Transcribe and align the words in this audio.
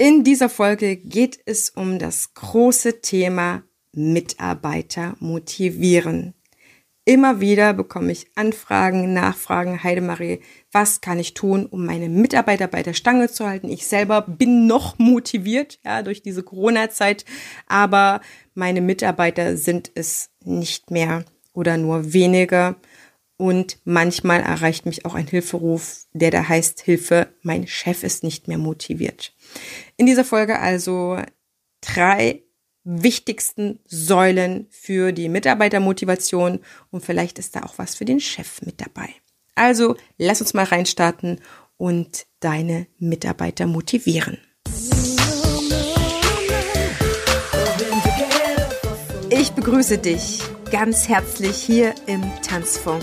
In 0.00 0.24
dieser 0.24 0.48
Folge 0.48 0.96
geht 0.96 1.40
es 1.44 1.68
um 1.68 1.98
das 1.98 2.32
große 2.32 3.02
Thema 3.02 3.64
Mitarbeiter 3.92 5.14
motivieren. 5.20 6.32
Immer 7.04 7.42
wieder 7.42 7.74
bekomme 7.74 8.10
ich 8.10 8.30
Anfragen, 8.34 9.12
Nachfragen, 9.12 9.82
Heidemarie, 9.84 10.40
was 10.72 11.02
kann 11.02 11.18
ich 11.18 11.34
tun, 11.34 11.66
um 11.66 11.84
meine 11.84 12.08
Mitarbeiter 12.08 12.66
bei 12.66 12.82
der 12.82 12.94
Stange 12.94 13.28
zu 13.30 13.46
halten? 13.46 13.68
Ich 13.68 13.86
selber 13.86 14.22
bin 14.22 14.66
noch 14.66 14.98
motiviert, 14.98 15.78
ja, 15.84 16.00
durch 16.00 16.22
diese 16.22 16.44
Corona-Zeit, 16.44 17.26
aber 17.66 18.22
meine 18.54 18.80
Mitarbeiter 18.80 19.58
sind 19.58 19.90
es 19.94 20.30
nicht 20.42 20.90
mehr 20.90 21.26
oder 21.52 21.76
nur 21.76 22.14
weniger. 22.14 22.76
Und 23.40 23.78
manchmal 23.84 24.40
erreicht 24.40 24.84
mich 24.84 25.06
auch 25.06 25.14
ein 25.14 25.26
Hilferuf, 25.26 26.04
der 26.12 26.30
da 26.30 26.46
heißt 26.46 26.82
Hilfe, 26.82 27.32
mein 27.40 27.66
Chef 27.66 28.02
ist 28.02 28.22
nicht 28.22 28.48
mehr 28.48 28.58
motiviert. 28.58 29.32
In 29.96 30.04
dieser 30.04 30.26
Folge 30.26 30.58
also 30.58 31.16
drei 31.80 32.42
wichtigsten 32.84 33.80
Säulen 33.86 34.66
für 34.68 35.12
die 35.12 35.30
Mitarbeitermotivation 35.30 36.58
und 36.90 37.02
vielleicht 37.02 37.38
ist 37.38 37.56
da 37.56 37.62
auch 37.62 37.78
was 37.78 37.94
für 37.94 38.04
den 38.04 38.20
Chef 38.20 38.60
mit 38.60 38.78
dabei. 38.82 39.08
Also 39.54 39.96
lass 40.18 40.42
uns 40.42 40.52
mal 40.52 40.66
reinstarten 40.66 41.40
und 41.78 42.26
deine 42.40 42.88
Mitarbeiter 42.98 43.66
motivieren. 43.66 44.36
Ich 49.30 49.52
begrüße 49.52 49.96
dich 49.96 50.42
ganz 50.70 51.08
herzlich 51.08 51.56
hier 51.56 51.94
im 52.06 52.22
Tanzfunk, 52.42 53.02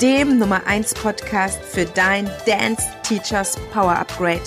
dem 0.00 0.38
Nummer 0.38 0.64
1 0.66 0.94
Podcast 0.94 1.60
für 1.64 1.84
dein 1.84 2.30
Dance 2.46 2.86
Teachers 3.02 3.56
Power 3.72 3.96
Upgrade. 3.96 4.40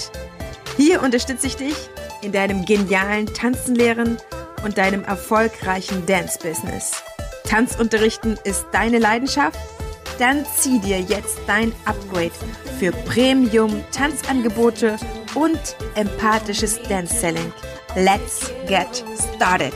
Hier 0.78 1.02
unterstütze 1.02 1.48
ich 1.48 1.58
dich 1.58 1.76
in 2.22 2.32
deinem 2.32 2.64
genialen 2.64 3.26
Tanzenlehren 3.26 4.18
und 4.64 4.78
deinem 4.78 5.03
erfolgreichen 5.03 6.06
Dance-Business. 6.06 7.03
Tanzunterrichten 7.44 8.40
ist 8.45 8.66
deine 8.72 9.00
Leidenschaft? 9.00 9.59
Dann 10.20 10.45
zieh 10.56 10.80
dir 10.80 11.02
jetzt 11.02 11.40
dein 11.48 11.73
Upgrade 11.86 12.31
für 12.80 12.92
Premium-Tanzangebote 12.92 14.97
und 15.36 15.59
empathisches 15.95 16.81
Dance-Selling. 16.84 17.52
Let's 17.95 18.52
get 18.68 19.03
started! 19.36 19.73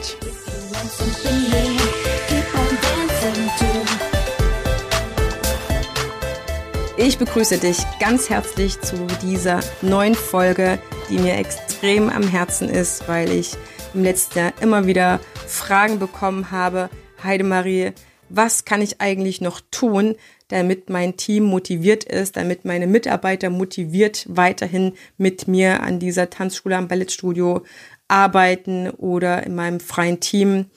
Ich 7.08 7.20
begrüße 7.20 7.60
dich 7.60 7.78
ganz 8.00 8.32
herzlich 8.32 8.82
zu 8.82 8.96
dieser 9.22 9.60
neuen 9.84 10.16
Folge, 10.16 10.80
die 11.08 11.20
mir 11.20 11.36
extrem 11.36 12.10
am 12.10 12.28
Herzen 12.28 12.68
ist, 12.68 13.08
weil 13.08 13.32
ich 13.32 13.52
im 13.94 14.02
letzten 14.02 14.40
Jahr 14.40 14.54
immer 14.60 14.88
wieder 14.88 15.20
Fragen 15.46 16.00
bekommen 16.00 16.50
habe. 16.50 16.90
Heidemarie, 17.24 17.92
was 18.30 18.66
kann 18.66 18.82
ich 18.82 19.02
eigentlich 19.02 19.40
noch 19.40 19.62
tun, 19.70 20.16
damit 20.48 20.90
mein 20.90 21.16
Team 21.16 21.44
motiviert 21.44 22.06
ist, 22.06 22.38
damit 22.38 22.66
meine 22.66 22.88
Mitarbeiter 22.88 23.52
motiviert 23.52 24.26
weiterhin 24.28 24.94
mit 25.20 25.48
mir 25.48 25.84
an 25.84 26.00
dieser 26.00 26.32
Tanzschule 26.32 26.76
am 26.76 26.88
Ballettstudio 26.88 27.64
arbeiten 28.08 28.90
oder 28.90 29.44
in 29.44 29.54
meinem 29.54 29.80
freien 29.80 30.22
Team. 30.22 30.72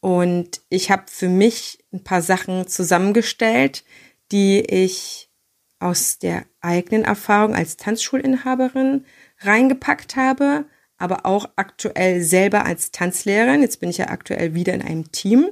Und 0.00 0.62
ich 0.70 0.90
habe 0.90 1.04
für 1.08 1.28
mich 1.28 1.84
ein 1.92 2.02
paar 2.02 2.22
Sachen 2.22 2.68
zusammengestellt, 2.68 3.84
die 4.32 4.60
ich 4.60 5.28
aus 5.84 6.18
der 6.18 6.46
eigenen 6.62 7.04
Erfahrung 7.04 7.54
als 7.54 7.76
Tanzschulinhaberin 7.76 9.04
reingepackt 9.40 10.16
habe, 10.16 10.64
aber 10.96 11.26
auch 11.26 11.50
aktuell 11.56 12.22
selber 12.22 12.64
als 12.64 12.90
Tanzlehrerin. 12.90 13.60
Jetzt 13.60 13.80
bin 13.80 13.90
ich 13.90 13.98
ja 13.98 14.08
aktuell 14.08 14.54
wieder 14.54 14.72
in 14.72 14.80
einem 14.80 15.12
Team 15.12 15.50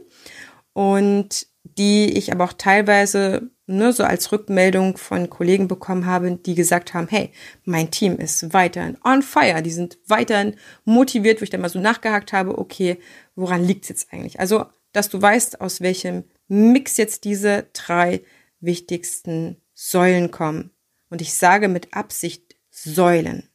und 0.72 1.46
die 1.64 2.16
ich 2.16 2.32
aber 2.32 2.44
auch 2.44 2.54
teilweise 2.54 3.50
ne, 3.66 3.92
so 3.92 4.04
als 4.04 4.32
Rückmeldung 4.32 4.96
von 4.96 5.28
Kollegen 5.28 5.68
bekommen 5.68 6.06
habe, 6.06 6.32
die 6.32 6.54
gesagt 6.54 6.94
haben, 6.94 7.08
hey, 7.08 7.30
mein 7.66 7.90
Team 7.90 8.16
ist 8.16 8.54
weiterhin 8.54 8.96
on 9.04 9.20
fire, 9.20 9.60
die 9.60 9.70
sind 9.70 9.98
weiterhin 10.06 10.56
motiviert, 10.86 11.40
wo 11.40 11.44
ich 11.44 11.50
dann 11.50 11.60
mal 11.60 11.68
so 11.68 11.78
nachgehakt 11.78 12.32
habe, 12.32 12.56
okay, 12.56 12.98
woran 13.34 13.62
liegt 13.62 13.84
es 13.84 13.88
jetzt 13.90 14.12
eigentlich? 14.12 14.40
Also, 14.40 14.64
dass 14.92 15.10
du 15.10 15.20
weißt, 15.20 15.60
aus 15.60 15.82
welchem 15.82 16.24
Mix 16.48 16.96
jetzt 16.96 17.24
diese 17.24 17.66
drei 17.74 18.22
wichtigsten 18.60 19.61
Säulen 19.74 20.30
kommen. 20.30 20.70
Und 21.08 21.20
ich 21.20 21.34
sage 21.34 21.68
mit 21.68 21.94
Absicht 21.94 22.56
Säulen. 22.70 23.48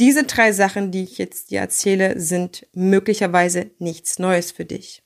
Diese 0.00 0.24
drei 0.24 0.52
Sachen, 0.52 0.90
die 0.90 1.04
ich 1.04 1.18
jetzt 1.18 1.50
dir 1.50 1.60
erzähle, 1.60 2.18
sind 2.18 2.66
möglicherweise 2.72 3.70
nichts 3.78 4.18
Neues 4.18 4.50
für 4.50 4.64
dich, 4.64 5.04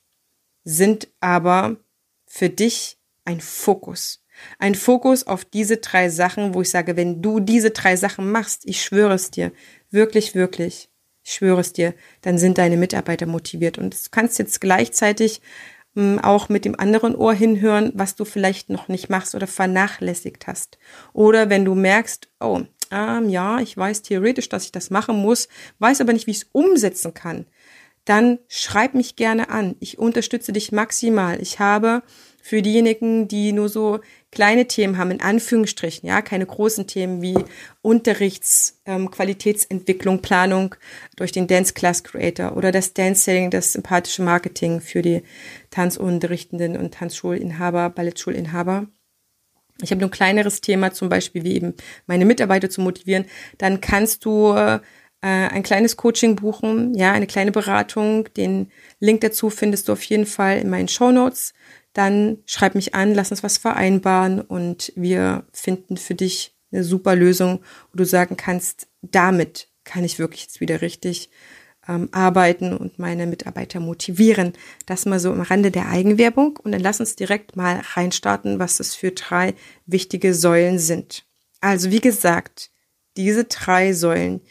sind 0.63 1.07
aber 1.19 1.77
für 2.25 2.49
dich 2.49 2.97
ein 3.25 3.39
Fokus. 3.39 4.23
Ein 4.57 4.73
Fokus 4.73 5.27
auf 5.27 5.45
diese 5.45 5.77
drei 5.77 6.09
Sachen, 6.09 6.53
wo 6.53 6.61
ich 6.61 6.69
sage, 6.69 6.95
wenn 6.95 7.21
du 7.21 7.39
diese 7.39 7.71
drei 7.71 7.95
Sachen 7.97 8.31
machst, 8.31 8.63
ich 8.65 8.81
schwöre 8.81 9.13
es 9.13 9.31
dir, 9.31 9.51
wirklich, 9.91 10.33
wirklich, 10.33 10.89
ich 11.23 11.33
schwöre 11.33 11.61
es 11.61 11.73
dir, 11.73 11.93
dann 12.21 12.37
sind 12.37 12.57
deine 12.57 12.77
Mitarbeiter 12.77 13.25
motiviert. 13.25 13.77
Und 13.77 13.93
du 13.93 14.09
kannst 14.11 14.39
jetzt 14.39 14.61
gleichzeitig 14.61 15.41
auch 16.19 16.49
mit 16.49 16.65
dem 16.65 16.79
anderen 16.79 17.15
Ohr 17.15 17.33
hinhören, 17.33 17.91
was 17.95 18.15
du 18.15 18.25
vielleicht 18.25 18.69
noch 18.69 18.87
nicht 18.87 19.09
machst 19.09 19.35
oder 19.35 19.47
vernachlässigt 19.47 20.47
hast. 20.47 20.77
Oder 21.13 21.49
wenn 21.49 21.65
du 21.65 21.75
merkst, 21.75 22.29
oh, 22.39 22.61
ähm, 22.91 23.29
ja, 23.29 23.59
ich 23.59 23.77
weiß 23.77 24.01
theoretisch, 24.01 24.49
dass 24.49 24.65
ich 24.65 24.71
das 24.71 24.89
machen 24.89 25.17
muss, 25.17 25.47
weiß 25.79 26.01
aber 26.01 26.13
nicht, 26.13 26.27
wie 26.27 26.31
ich 26.31 26.43
es 26.43 26.49
umsetzen 26.51 27.13
kann, 27.13 27.45
dann 28.05 28.39
schreib 28.47 28.95
mich 28.95 29.15
gerne 29.15 29.49
an. 29.49 29.75
Ich 29.79 29.99
unterstütze 29.99 30.51
dich 30.51 30.71
maximal. 30.71 31.39
Ich 31.41 31.59
habe 31.59 32.01
für 32.41 32.61
diejenigen, 32.61 33.27
die 33.27 33.51
nur 33.51 33.69
so 33.69 33.99
kleine 34.31 34.67
Themen 34.67 34.97
haben, 34.97 35.11
in 35.11 35.21
Anführungsstrichen, 35.21 36.07
ja, 36.07 36.21
keine 36.21 36.45
großen 36.45 36.85
Themen 36.87 37.21
wie 37.21 37.37
Unterrichts, 37.81 38.79
ähm, 38.85 39.09
Planung 40.21 40.75
durch 41.15 41.31
den 41.31 41.47
Dance 41.47 41.73
Class 41.73 42.03
Creator 42.03 42.55
oder 42.55 42.71
das 42.71 42.93
Dance 42.93 43.23
Selling, 43.23 43.49
das 43.49 43.73
sympathische 43.73 44.21
Marketing 44.21 44.81
für 44.81 45.01
die 45.01 45.23
Tanzunterrichtenden 45.71 46.77
und 46.77 46.93
Tanzschulinhaber, 46.93 47.89
Ballettschulinhaber 47.89 48.87
ich 49.81 49.91
habe 49.91 50.01
nur 50.01 50.09
ein 50.09 50.11
kleineres 50.11 50.61
Thema, 50.61 50.91
zum 50.91 51.09
Beispiel 51.09 51.43
wie 51.43 51.55
eben 51.55 51.73
meine 52.05 52.25
Mitarbeiter 52.25 52.69
zu 52.69 52.81
motivieren, 52.81 53.25
dann 53.57 53.79
kannst 53.81 54.25
du 54.25 54.53
äh, 54.53 54.79
ein 55.21 55.63
kleines 55.63 55.97
Coaching 55.97 56.35
buchen, 56.35 56.93
ja, 56.95 57.11
eine 57.11 57.27
kleine 57.27 57.51
Beratung. 57.51 58.31
Den 58.35 58.71
Link 58.99 59.21
dazu 59.21 59.49
findest 59.49 59.87
du 59.87 59.93
auf 59.93 60.03
jeden 60.03 60.25
Fall 60.25 60.59
in 60.59 60.69
meinen 60.69 60.87
Show 60.87 61.11
Notes. 61.11 61.53
Dann 61.93 62.37
schreib 62.45 62.75
mich 62.75 62.93
an, 62.93 63.13
lass 63.13 63.31
uns 63.31 63.43
was 63.43 63.57
vereinbaren 63.57 64.41
und 64.41 64.93
wir 64.95 65.45
finden 65.51 65.97
für 65.97 66.15
dich 66.15 66.55
eine 66.71 66.83
super 66.83 67.15
Lösung, 67.15 67.61
wo 67.91 67.97
du 67.97 68.05
sagen 68.05 68.37
kannst, 68.37 68.87
damit 69.01 69.69
kann 69.83 70.03
ich 70.03 70.19
wirklich 70.19 70.43
jetzt 70.43 70.59
wieder 70.59 70.81
richtig 70.81 71.29
ähm, 71.87 72.09
arbeiten 72.11 72.77
und 72.77 72.99
meine 72.99 73.25
Mitarbeiter 73.25 73.79
motivieren. 73.79 74.53
Das 74.85 75.05
mal 75.05 75.19
so 75.19 75.31
am 75.31 75.41
Rande 75.41 75.71
der 75.71 75.89
Eigenwerbung. 75.89 76.57
Und 76.57 76.71
dann 76.71 76.81
lass 76.81 76.99
uns 76.99 77.15
direkt 77.15 77.55
mal 77.55 77.81
reinstarten, 77.93 78.59
was 78.59 78.77
das 78.77 78.95
für 78.95 79.11
drei 79.11 79.55
wichtige 79.85 80.33
Säulen 80.33 80.77
sind. 80.77 81.25
Also 81.61 81.91
wie 81.91 82.01
gesagt, 82.01 82.69
diese 83.17 83.45
drei 83.45 83.93
Säulen, 83.93 84.41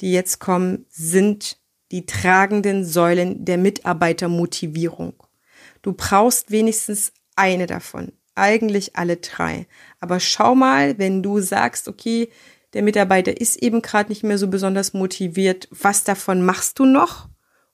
die 0.00 0.12
jetzt 0.12 0.40
kommen, 0.40 0.86
sind 0.90 1.58
die 1.92 2.04
tragenden 2.04 2.84
Säulen 2.84 3.44
der 3.44 3.56
Mitarbeitermotivierung. 3.56 5.14
Du 5.82 5.92
brauchst 5.92 6.50
wenigstens 6.50 7.12
eine 7.36 7.66
davon. 7.66 8.12
Eigentlich 8.34 8.96
alle 8.96 9.16
drei. 9.16 9.66
Aber 10.00 10.20
schau 10.20 10.54
mal, 10.54 10.98
wenn 10.98 11.22
du 11.22 11.40
sagst, 11.40 11.88
okay, 11.88 12.30
der 12.72 12.82
Mitarbeiter 12.82 13.40
ist 13.40 13.56
eben 13.56 13.82
gerade 13.82 14.10
nicht 14.10 14.22
mehr 14.22 14.38
so 14.38 14.48
besonders 14.48 14.92
motiviert. 14.92 15.68
Was 15.70 16.04
davon 16.04 16.44
machst 16.44 16.78
du 16.78 16.84
noch 16.84 17.28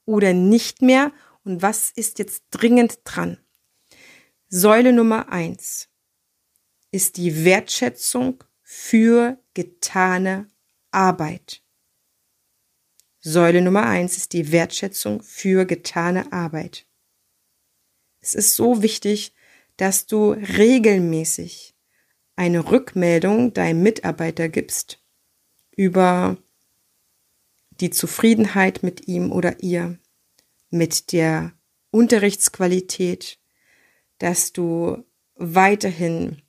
oder 0.04 0.32
nicht 0.32 0.82
mehr? 0.82 1.12
Und 1.44 1.62
was 1.62 1.90
ist 1.90 2.18
jetzt 2.18 2.44
dringend 2.50 3.00
dran? 3.04 3.38
Säule 4.48 4.92
Nummer 4.92 5.30
eins 5.30 5.88
ist 6.90 7.16
die 7.16 7.44
Wertschätzung 7.44 8.44
für 8.62 9.38
getane 9.52 10.48
Arbeit. 10.92 11.60
Säule 13.20 13.62
Nummer 13.62 13.84
eins 13.84 14.16
ist 14.16 14.32
die 14.32 14.52
Wertschätzung 14.52 15.22
für 15.22 15.64
getane 15.64 16.32
Arbeit. 16.32 16.86
Es 18.24 18.32
ist 18.32 18.56
so 18.56 18.80
wichtig, 18.80 19.34
dass 19.76 20.06
du 20.06 20.30
regelmäßig 20.30 21.74
eine 22.36 22.70
Rückmeldung 22.70 23.52
deinem 23.52 23.82
Mitarbeiter 23.82 24.48
gibst 24.48 24.98
über 25.76 26.38
die 27.80 27.90
Zufriedenheit 27.90 28.82
mit 28.82 29.08
ihm 29.08 29.30
oder 29.30 29.62
ihr, 29.62 29.98
mit 30.70 31.12
der 31.12 31.52
Unterrichtsqualität, 31.90 33.38
dass 34.16 34.54
du 34.54 35.04
weiterhin 35.34 36.40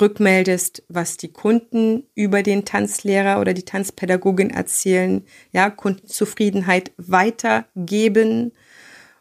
rückmeldest, 0.00 0.84
was 0.88 1.18
die 1.18 1.34
Kunden 1.34 2.06
über 2.14 2.42
den 2.42 2.64
Tanzlehrer 2.64 3.42
oder 3.42 3.52
die 3.52 3.66
Tanzpädagogin 3.66 4.48
erzählen, 4.48 5.26
ja, 5.52 5.68
Kundenzufriedenheit 5.68 6.92
weitergeben 6.96 8.52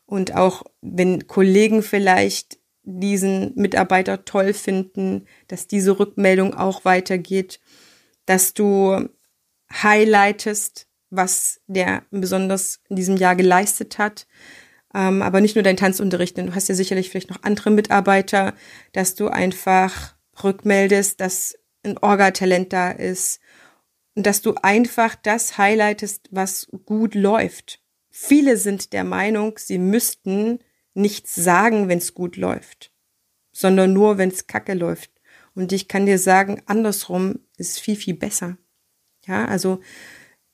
und 0.08 0.34
auch 0.34 0.64
wenn 0.82 1.28
Kollegen 1.28 1.84
vielleicht 1.84 2.58
diesen 2.84 3.54
Mitarbeiter 3.56 4.26
toll 4.26 4.54
finden, 4.54 5.26
dass 5.50 5.68
diese 5.68 6.00
Rückmeldung 6.00 6.54
auch 6.56 6.86
weitergeht, 6.86 7.60
dass 8.26 8.54
du 8.54 9.10
highlightest, 9.72 10.88
was 11.10 11.60
der 11.68 12.04
besonders 12.10 12.80
in 12.90 12.96
diesem 12.96 13.18
Jahr 13.18 13.36
geleistet 13.36 13.98
hat, 13.98 14.26
ähm, 14.94 15.22
aber 15.22 15.42
nicht 15.42 15.56
nur 15.56 15.64
dein 15.64 15.78
Tanzunterricht, 15.78 16.38
denn 16.38 16.48
du 16.48 16.56
hast 16.56 16.70
ja 16.70 16.76
sicherlich 16.76 17.10
vielleicht 17.10 17.30
noch 17.30 17.44
andere 17.44 17.70
Mitarbeiter, 17.70 18.54
dass 18.94 19.16
du 19.16 19.28
einfach 19.28 20.16
rückmeldest, 20.42 21.20
dass 21.20 21.56
ein 21.84 21.98
Orga-Talent 21.98 22.72
da 22.72 22.92
ist 22.92 23.42
und 24.16 24.26
dass 24.26 24.42
du 24.42 24.56
einfach 24.62 25.16
das 25.16 25.58
highlightest, 25.58 26.30
was 26.32 26.70
gut 26.86 27.16
läuft. 27.16 27.82
Viele 28.20 28.58
sind 28.58 28.94
der 28.94 29.04
Meinung, 29.04 29.60
sie 29.60 29.78
müssten 29.78 30.58
nichts 30.96 31.36
sagen, 31.36 31.88
wenn 31.88 32.00
es 32.00 32.16
gut 32.16 32.36
läuft, 32.36 32.92
sondern 33.52 33.94
nur, 33.94 34.18
wenn 34.18 34.30
es 34.30 34.48
kacke 34.48 34.74
läuft. 34.74 35.12
Und 35.54 35.72
ich 35.72 35.88
kann 35.88 36.08
dir 36.08 36.18
sagen, 36.18 36.60
andersrum 36.66 37.38
ist 37.58 37.80
viel, 37.80 37.96
viel 37.96 38.16
besser. 38.16 38.58
Ja, 39.28 39.46
also 39.46 39.82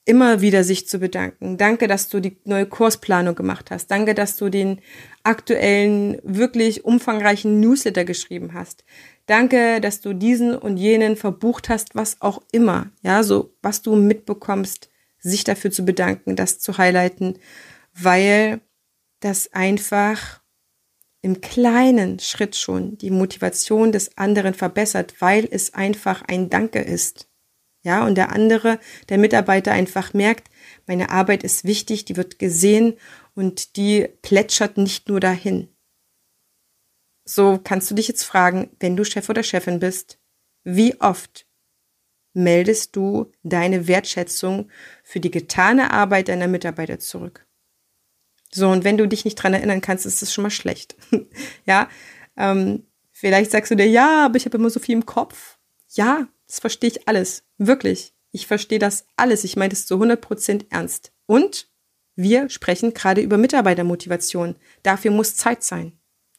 immer 0.04 0.42
wieder 0.42 0.62
sich 0.62 0.86
zu 0.86 0.98
bedanken. 0.98 1.56
Danke, 1.56 1.88
dass 1.88 2.10
du 2.10 2.20
die 2.20 2.36
neue 2.44 2.66
Kursplanung 2.66 3.34
gemacht 3.34 3.70
hast. 3.70 3.90
Danke, 3.90 4.12
dass 4.12 4.36
du 4.36 4.50
den 4.50 4.82
aktuellen, 5.22 6.18
wirklich 6.22 6.84
umfangreichen 6.84 7.60
Newsletter 7.60 8.04
geschrieben 8.04 8.52
hast. 8.52 8.84
Danke, 9.24 9.80
dass 9.80 10.02
du 10.02 10.12
diesen 10.12 10.54
und 10.54 10.76
jenen 10.76 11.16
verbucht 11.16 11.70
hast, 11.70 11.94
was 11.94 12.20
auch 12.20 12.42
immer. 12.52 12.90
Ja, 13.00 13.22
so 13.22 13.56
was 13.62 13.80
du 13.80 13.96
mitbekommst, 13.96 14.90
sich 15.24 15.42
dafür 15.42 15.70
zu 15.70 15.84
bedanken, 15.84 16.36
das 16.36 16.58
zu 16.58 16.78
highlighten, 16.78 17.38
weil 17.94 18.60
das 19.20 19.52
einfach 19.52 20.42
im 21.22 21.40
kleinen 21.40 22.18
Schritt 22.18 22.54
schon 22.54 22.98
die 22.98 23.10
Motivation 23.10 23.92
des 23.92 24.18
anderen 24.18 24.52
verbessert, 24.52 25.14
weil 25.20 25.48
es 25.50 25.72
einfach 25.72 26.22
ein 26.28 26.50
Danke 26.50 26.80
ist. 26.80 27.28
Ja, 27.82 28.06
und 28.06 28.16
der 28.16 28.32
andere, 28.32 28.78
der 29.08 29.18
Mitarbeiter 29.18 29.72
einfach 29.72 30.12
merkt, 30.12 30.50
meine 30.86 31.10
Arbeit 31.10 31.42
ist 31.42 31.64
wichtig, 31.64 32.04
die 32.04 32.16
wird 32.16 32.38
gesehen 32.38 32.94
und 33.34 33.76
die 33.76 34.08
plätschert 34.22 34.76
nicht 34.76 35.08
nur 35.08 35.20
dahin. 35.20 35.68
So 37.26 37.58
kannst 37.62 37.90
du 37.90 37.94
dich 37.94 38.08
jetzt 38.08 38.24
fragen, 38.24 38.70
wenn 38.80 38.96
du 38.96 39.04
Chef 39.04 39.28
oder 39.30 39.42
Chefin 39.42 39.80
bist, 39.80 40.18
wie 40.62 41.00
oft 41.00 41.46
meldest 42.34 42.94
du 42.96 43.32
deine 43.42 43.88
Wertschätzung 43.88 44.70
für 45.02 45.20
die 45.20 45.30
getane 45.30 45.90
Arbeit 45.90 46.28
deiner 46.28 46.48
Mitarbeiter 46.48 46.98
zurück? 46.98 47.46
So, 48.52 48.68
und 48.68 48.84
wenn 48.84 48.98
du 48.98 49.08
dich 49.08 49.24
nicht 49.24 49.36
dran 49.36 49.54
erinnern 49.54 49.80
kannst, 49.80 50.06
ist 50.06 50.22
das 50.22 50.32
schon 50.32 50.42
mal 50.42 50.50
schlecht. 50.50 50.96
ja, 51.66 51.88
ähm, 52.36 52.86
vielleicht 53.10 53.50
sagst 53.50 53.70
du 53.70 53.76
dir, 53.76 53.88
ja, 53.88 54.26
aber 54.26 54.36
ich 54.36 54.44
habe 54.44 54.58
immer 54.58 54.70
so 54.70 54.78
viel 54.78 54.94
im 54.94 55.06
Kopf. 55.06 55.58
Ja, 55.90 56.28
das 56.46 56.60
verstehe 56.60 56.90
ich 56.90 57.08
alles. 57.08 57.44
Wirklich. 57.58 58.12
Ich 58.30 58.46
verstehe 58.46 58.78
das 58.78 59.06
alles. 59.16 59.44
Ich 59.44 59.56
meine 59.56 59.70
das 59.70 59.86
zu 59.86 59.94
100 59.94 60.20
Prozent 60.20 60.66
ernst. 60.70 61.12
Und 61.26 61.68
wir 62.16 62.48
sprechen 62.48 62.94
gerade 62.94 63.22
über 63.22 63.38
Mitarbeitermotivation. 63.38 64.56
Dafür 64.82 65.10
muss 65.10 65.36
Zeit 65.36 65.64
sein. 65.64 65.98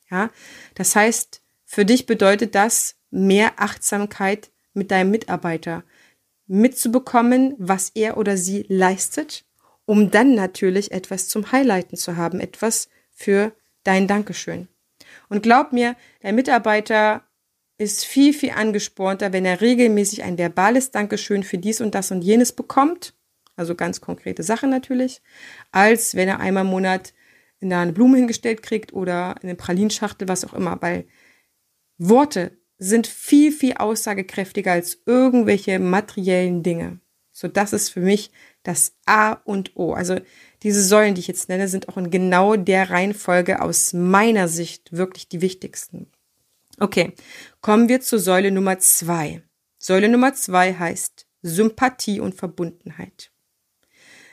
Ja, 0.09 0.29
das 0.75 0.95
heißt, 0.95 1.41
für 1.65 1.83
dich 1.83 2.05
bedeutet 2.05 2.55
das 2.55 2.95
mehr 3.09 3.59
Achtsamkeit 3.59 4.51
mit 4.75 4.91
deinem 4.91 5.11
Mitarbeiter 5.11 5.83
mitzubekommen, 6.47 7.55
was 7.57 7.91
er 7.95 8.17
oder 8.17 8.37
sie 8.37 8.65
leistet, 8.67 9.45
um 9.85 10.11
dann 10.11 10.35
natürlich 10.35 10.91
etwas 10.91 11.27
zum 11.27 11.51
Highlighten 11.51 11.97
zu 11.97 12.17
haben, 12.17 12.39
etwas 12.39 12.89
für 13.11 13.53
dein 13.83 14.07
Dankeschön. 14.07 14.67
Und 15.29 15.43
glaub 15.43 15.73
mir, 15.73 15.95
der 16.23 16.33
Mitarbeiter 16.33 17.23
ist 17.77 18.05
viel, 18.05 18.33
viel 18.33 18.51
angespornter, 18.51 19.33
wenn 19.33 19.45
er 19.45 19.61
regelmäßig 19.61 20.23
ein 20.23 20.37
verbales 20.37 20.91
Dankeschön 20.91 21.43
für 21.43 21.57
dies 21.57 21.81
und 21.81 21.95
das 21.95 22.11
und 22.11 22.21
jenes 22.21 22.51
bekommt, 22.51 23.13
also 23.55 23.75
ganz 23.75 24.01
konkrete 24.01 24.43
Sachen 24.43 24.69
natürlich, 24.69 25.21
als 25.71 26.15
wenn 26.15 26.27
er 26.27 26.39
einmal 26.39 26.63
im 26.63 26.71
Monat 26.71 27.13
in 27.59 27.73
eine 27.73 27.93
Blume 27.93 28.17
hingestellt 28.17 28.63
kriegt 28.63 28.93
oder 28.93 29.35
eine 29.41 29.55
Pralinschachtel, 29.55 30.27
was 30.27 30.45
auch 30.45 30.53
immer, 30.53 30.81
weil 30.81 31.05
Worte 31.97 32.57
sind 32.77 33.07
viel, 33.07 33.51
viel 33.51 33.73
aussagekräftiger 33.73 34.73
als 34.73 35.01
irgendwelche 35.05 35.79
materiellen 35.79 36.63
Dinge. 36.63 36.99
So, 37.31 37.47
das 37.47 37.73
ist 37.73 37.89
für 37.89 37.99
mich 37.99 38.31
das 38.63 38.95
A 39.05 39.33
und 39.33 39.75
O. 39.75 39.93
Also 39.93 40.19
diese 40.63 40.81
Säulen, 40.81 41.15
die 41.15 41.21
ich 41.21 41.27
jetzt 41.27 41.49
nenne, 41.49 41.67
sind 41.67 41.89
auch 41.89 41.97
in 41.97 42.09
genau 42.09 42.55
der 42.55 42.89
Reihenfolge 42.89 43.61
aus 43.61 43.93
meiner 43.93 44.47
Sicht 44.47 44.93
wirklich 44.93 45.27
die 45.27 45.41
wichtigsten. 45.41 46.07
Okay, 46.79 47.13
kommen 47.61 47.87
wir 47.87 48.01
zur 48.01 48.19
Säule 48.19 48.51
Nummer 48.51 48.79
zwei. 48.79 49.41
Säule 49.77 50.09
Nummer 50.09 50.33
zwei 50.33 50.73
heißt 50.73 51.27
Sympathie 51.41 52.19
und 52.19 52.35
Verbundenheit. 52.35 53.31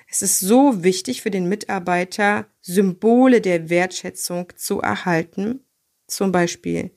Es 0.09 0.23
ist 0.23 0.41
so 0.41 0.83
wichtig 0.83 1.23
für 1.23 1.31
den 1.31 1.49
Mitarbeiter, 1.49 2.47
Symbole 2.61 3.41
der 3.41 3.71
Wertschätzung 3.71 4.53
zu 4.57 4.81
erhalten, 4.81 5.65
zum 6.07 6.33
Beispiel 6.33 6.91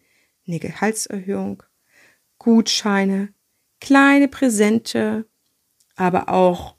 eine 0.47 0.59
Gehaltserhöhung, 0.59 1.63
Gutscheine, 2.37 3.33
kleine 3.79 4.27
Präsente, 4.27 5.25
aber 5.95 6.29
auch, 6.29 6.75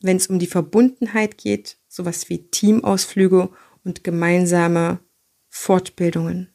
wenn 0.00 0.16
es 0.16 0.26
um 0.26 0.38
die 0.38 0.46
Verbundenheit 0.46 1.38
geht, 1.38 1.78
sowas 1.88 2.28
wie 2.28 2.50
Teamausflüge 2.50 3.50
und 3.84 4.04
gemeinsame 4.04 5.00
Fortbildungen. 5.48 6.54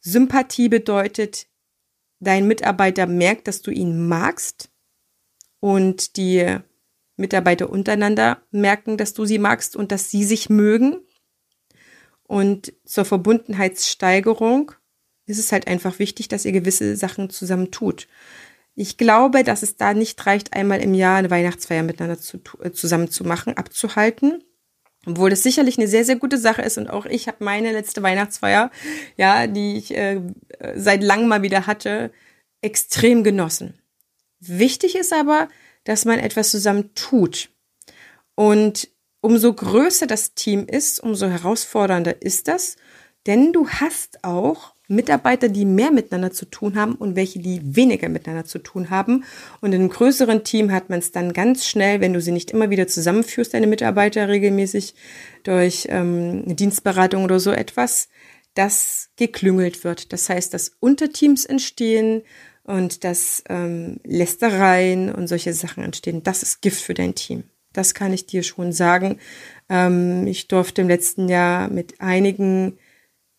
Sympathie 0.00 0.68
bedeutet, 0.68 1.48
dein 2.20 2.46
Mitarbeiter 2.46 3.06
merkt, 3.06 3.48
dass 3.48 3.62
du 3.62 3.70
ihn 3.70 4.08
magst 4.08 4.70
und 5.58 6.16
die 6.16 6.58
Mitarbeiter 7.16 7.68
untereinander 7.68 8.42
merken, 8.50 8.96
dass 8.96 9.12
du 9.12 9.24
sie 9.24 9.38
magst 9.38 9.76
und 9.76 9.92
dass 9.92 10.10
sie 10.10 10.24
sich 10.24 10.48
mögen. 10.48 11.04
Und 12.30 12.72
zur 12.84 13.04
Verbundenheitssteigerung 13.04 14.70
ist 15.26 15.40
es 15.40 15.50
halt 15.50 15.66
einfach 15.66 15.98
wichtig, 15.98 16.28
dass 16.28 16.44
ihr 16.44 16.52
gewisse 16.52 16.94
Sachen 16.94 17.28
zusammen 17.28 17.72
tut. 17.72 18.06
Ich 18.76 18.96
glaube, 18.96 19.42
dass 19.42 19.64
es 19.64 19.76
da 19.76 19.94
nicht 19.94 20.24
reicht, 20.26 20.52
einmal 20.52 20.80
im 20.80 20.94
Jahr 20.94 21.16
eine 21.16 21.30
Weihnachtsfeier 21.30 21.82
miteinander 21.82 22.20
zu, 22.20 22.38
äh, 22.62 22.70
zusammen 22.70 23.10
zu 23.10 23.24
machen, 23.24 23.56
abzuhalten, 23.56 24.44
obwohl 25.06 25.28
das 25.28 25.42
sicherlich 25.42 25.76
eine 25.76 25.88
sehr, 25.88 26.04
sehr 26.04 26.14
gute 26.14 26.38
Sache 26.38 26.62
ist 26.62 26.78
und 26.78 26.88
auch 26.88 27.04
ich 27.04 27.26
habe 27.26 27.42
meine 27.42 27.72
letzte 27.72 28.00
Weihnachtsfeier, 28.00 28.70
ja, 29.16 29.48
die 29.48 29.76
ich 29.76 29.92
äh, 29.96 30.20
seit 30.76 31.02
langem 31.02 31.26
mal 31.26 31.42
wieder 31.42 31.66
hatte, 31.66 32.12
extrem 32.60 33.24
genossen. 33.24 33.76
Wichtig 34.38 34.94
ist 34.94 35.12
aber, 35.12 35.48
dass 35.82 36.04
man 36.04 36.20
etwas 36.20 36.52
zusammen 36.52 36.94
tut. 36.94 37.50
Und 38.36 38.88
umso 39.20 39.52
größer 39.52 40.06
das 40.06 40.34
Team 40.34 40.66
ist, 40.66 41.00
umso 41.00 41.26
herausfordernder 41.28 42.22
ist 42.22 42.48
das, 42.48 42.76
denn 43.26 43.52
du 43.52 43.68
hast 43.68 44.24
auch 44.24 44.74
Mitarbeiter, 44.90 45.48
die 45.48 45.64
mehr 45.64 45.92
miteinander 45.92 46.32
zu 46.32 46.46
tun 46.46 46.74
haben 46.74 46.96
und 46.96 47.14
welche, 47.14 47.38
die 47.38 47.76
weniger 47.76 48.08
miteinander 48.08 48.44
zu 48.44 48.58
tun 48.58 48.90
haben. 48.90 49.24
Und 49.60 49.72
in 49.72 49.82
einem 49.82 49.90
größeren 49.90 50.42
Team 50.42 50.72
hat 50.72 50.90
man 50.90 50.98
es 50.98 51.12
dann 51.12 51.32
ganz 51.32 51.66
schnell, 51.66 52.00
wenn 52.00 52.12
du 52.12 52.20
sie 52.20 52.32
nicht 52.32 52.50
immer 52.50 52.70
wieder 52.70 52.88
zusammenführst, 52.88 53.54
deine 53.54 53.68
Mitarbeiter 53.68 54.28
regelmäßig 54.28 54.94
durch 55.44 55.86
ähm, 55.90 56.56
Dienstberatung 56.56 57.22
oder 57.22 57.38
so 57.38 57.52
etwas, 57.52 58.08
dass 58.54 59.10
geklüngelt 59.16 59.84
wird. 59.84 60.12
Das 60.12 60.28
heißt, 60.28 60.52
dass 60.52 60.72
Unterteams 60.80 61.44
entstehen 61.44 62.22
und 62.64 63.04
dass 63.04 63.44
ähm, 63.48 64.00
Lästereien 64.02 65.14
und 65.14 65.28
solche 65.28 65.52
Sachen 65.52 65.84
entstehen. 65.84 66.24
Das 66.24 66.42
ist 66.42 66.62
Gift 66.62 66.82
für 66.82 66.94
dein 66.94 67.14
Team. 67.14 67.44
Das 67.72 67.94
kann 67.94 68.12
ich 68.12 68.26
dir 68.26 68.42
schon 68.42 68.72
sagen. 68.72 69.18
Ähm, 69.68 70.26
ich 70.26 70.48
durfte 70.48 70.82
im 70.82 70.88
letzten 70.88 71.28
Jahr 71.28 71.68
mit 71.68 72.00
einigen 72.00 72.78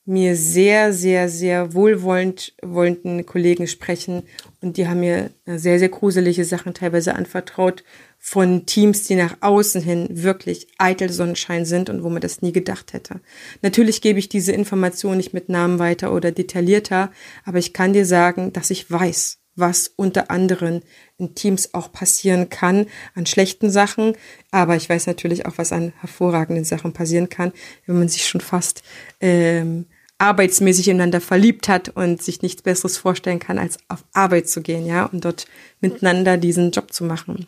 mir 0.05 0.35
sehr, 0.35 0.93
sehr, 0.93 1.29
sehr 1.29 1.73
wohlwollend 1.73 2.55
wollenden 2.63 3.25
Kollegen 3.25 3.67
sprechen 3.67 4.23
und 4.59 4.77
die 4.77 4.87
haben 4.87 5.01
mir 5.01 5.29
sehr, 5.45 5.77
sehr 5.77 5.89
gruselige 5.89 6.43
Sachen 6.43 6.73
teilweise 6.73 7.15
anvertraut 7.15 7.83
von 8.17 8.65
Teams, 8.65 9.07
die 9.07 9.15
nach 9.15 9.37
außen 9.41 9.81
hin 9.81 10.07
wirklich 10.09 10.67
eitel 10.77 11.11
Sonnenschein 11.11 11.65
sind 11.65 11.89
und 11.89 12.03
wo 12.03 12.09
man 12.09 12.21
das 12.21 12.41
nie 12.41 12.51
gedacht 12.51 12.93
hätte. 12.93 13.21
Natürlich 13.61 14.01
gebe 14.01 14.19
ich 14.19 14.27
diese 14.27 14.51
Information 14.51 15.17
nicht 15.17 15.33
mit 15.33 15.49
Namen 15.49 15.77
weiter 15.77 16.13
oder 16.13 16.31
detaillierter, 16.31 17.11
aber 17.45 17.59
ich 17.59 17.73
kann 17.73 17.93
dir 17.93 18.05
sagen, 18.05 18.53
dass 18.53 18.71
ich 18.71 18.89
weiß, 18.89 19.40
was 19.55 19.91
unter 19.95 20.31
anderem 20.31 20.81
in 21.17 21.35
Teams 21.35 21.73
auch 21.73 21.91
passieren 21.91 22.49
kann 22.49 22.87
an 23.15 23.25
schlechten 23.25 23.69
Sachen, 23.69 24.15
aber 24.51 24.75
ich 24.75 24.89
weiß 24.89 25.07
natürlich 25.07 25.45
auch, 25.45 25.57
was 25.57 25.71
an 25.71 25.93
hervorragenden 25.99 26.63
Sachen 26.65 26.93
passieren 26.93 27.29
kann, 27.29 27.51
wenn 27.85 27.99
man 27.99 28.07
sich 28.07 28.27
schon 28.27 28.41
fast 28.41 28.83
ähm, 29.19 29.85
arbeitsmäßig 30.17 30.87
ineinander 30.87 31.19
verliebt 31.19 31.67
hat 31.67 31.89
und 31.89 32.21
sich 32.21 32.41
nichts 32.41 32.61
Besseres 32.61 32.97
vorstellen 32.97 33.39
kann, 33.39 33.57
als 33.57 33.79
auf 33.87 34.05
Arbeit 34.13 34.47
zu 34.47 34.61
gehen, 34.61 34.85
ja, 34.85 35.05
und 35.05 35.25
dort 35.25 35.47
miteinander 35.79 36.37
diesen 36.37 36.71
Job 36.71 36.93
zu 36.93 37.03
machen. 37.03 37.47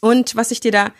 Und 0.00 0.34
was 0.36 0.50
ich 0.50 0.60
dir 0.60 0.72
da 0.72 0.92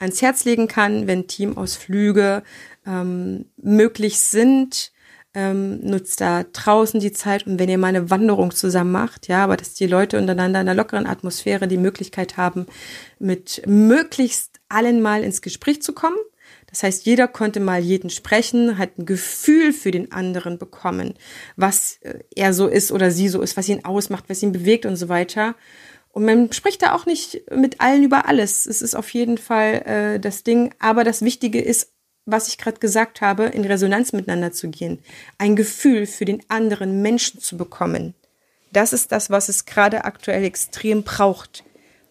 ans 0.00 0.22
Herz 0.22 0.44
legen 0.44 0.66
kann, 0.66 1.06
wenn 1.06 1.28
Teamausflüge 1.28 2.42
ähm, 2.86 3.46
möglich 3.56 4.20
sind, 4.20 4.92
ähm, 5.34 5.80
nutzt 5.80 6.20
da 6.20 6.44
draußen 6.44 7.00
die 7.00 7.12
Zeit 7.12 7.46
und 7.46 7.58
wenn 7.58 7.68
ihr 7.68 7.78
mal 7.78 7.88
eine 7.88 8.10
Wanderung 8.10 8.50
zusammen 8.50 8.92
macht, 8.92 9.28
ja, 9.28 9.44
aber 9.44 9.56
dass 9.56 9.74
die 9.74 9.86
Leute 9.86 10.18
untereinander 10.18 10.60
in 10.60 10.68
einer 10.68 10.76
lockeren 10.76 11.06
Atmosphäre 11.06 11.68
die 11.68 11.76
Möglichkeit 11.76 12.36
haben, 12.36 12.66
mit 13.18 13.62
möglichst 13.66 14.60
allen 14.68 15.00
mal 15.00 15.22
ins 15.22 15.42
Gespräch 15.42 15.82
zu 15.82 15.92
kommen. 15.92 16.16
Das 16.66 16.82
heißt, 16.82 17.04
jeder 17.06 17.28
konnte 17.28 17.60
mal 17.60 17.80
jeden 17.80 18.10
sprechen, 18.10 18.78
hat 18.78 18.98
ein 18.98 19.06
Gefühl 19.06 19.72
für 19.72 19.90
den 19.90 20.12
anderen 20.12 20.58
bekommen, 20.58 21.14
was 21.56 21.98
äh, 22.02 22.20
er 22.34 22.52
so 22.52 22.66
ist 22.66 22.92
oder 22.92 23.10
sie 23.10 23.28
so 23.28 23.40
ist, 23.40 23.56
was 23.56 23.68
ihn 23.68 23.84
ausmacht, 23.84 24.24
was 24.28 24.42
ihn 24.42 24.52
bewegt 24.52 24.86
und 24.86 24.96
so 24.96 25.08
weiter. 25.08 25.54
Und 26.12 26.24
man 26.24 26.52
spricht 26.52 26.82
da 26.82 26.94
auch 26.94 27.06
nicht 27.06 27.42
mit 27.54 27.80
allen 27.80 28.02
über 28.02 28.26
alles. 28.26 28.66
Es 28.66 28.82
ist 28.82 28.96
auf 28.96 29.10
jeden 29.10 29.38
Fall 29.38 29.82
äh, 29.86 30.20
das 30.20 30.42
Ding. 30.42 30.74
Aber 30.80 31.04
das 31.04 31.22
Wichtige 31.22 31.60
ist 31.60 31.92
was 32.30 32.48
ich 32.48 32.58
gerade 32.58 32.78
gesagt 32.78 33.20
habe, 33.20 33.44
in 33.44 33.64
Resonanz 33.64 34.12
miteinander 34.12 34.52
zu 34.52 34.68
gehen, 34.68 35.00
ein 35.38 35.56
Gefühl 35.56 36.06
für 36.06 36.24
den 36.24 36.42
anderen 36.48 37.02
Menschen 37.02 37.40
zu 37.40 37.56
bekommen. 37.56 38.14
Das 38.72 38.92
ist 38.92 39.12
das, 39.12 39.30
was 39.30 39.48
es 39.48 39.64
gerade 39.64 40.04
aktuell 40.04 40.44
extrem 40.44 41.02
braucht. 41.02 41.64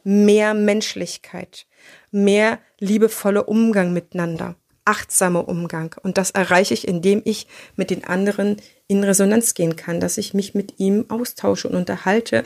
Mehr 0.03 0.53
Menschlichkeit, 0.53 1.65
mehr 2.11 2.59
liebevoller 2.79 3.47
Umgang 3.47 3.93
miteinander, 3.93 4.55
achtsamer 4.85 5.47
Umgang. 5.47 5.95
Und 6.03 6.17
das 6.17 6.31
erreiche 6.31 6.73
ich, 6.73 6.87
indem 6.87 7.21
ich 7.25 7.47
mit 7.75 7.89
den 7.89 8.03
anderen 8.03 8.57
in 8.87 9.03
Resonanz 9.03 9.53
gehen 9.53 9.75
kann, 9.75 9.99
dass 9.99 10.17
ich 10.17 10.33
mich 10.33 10.55
mit 10.55 10.79
ihm 10.79 11.05
austausche 11.09 11.67
und 11.67 11.75
unterhalte 11.75 12.43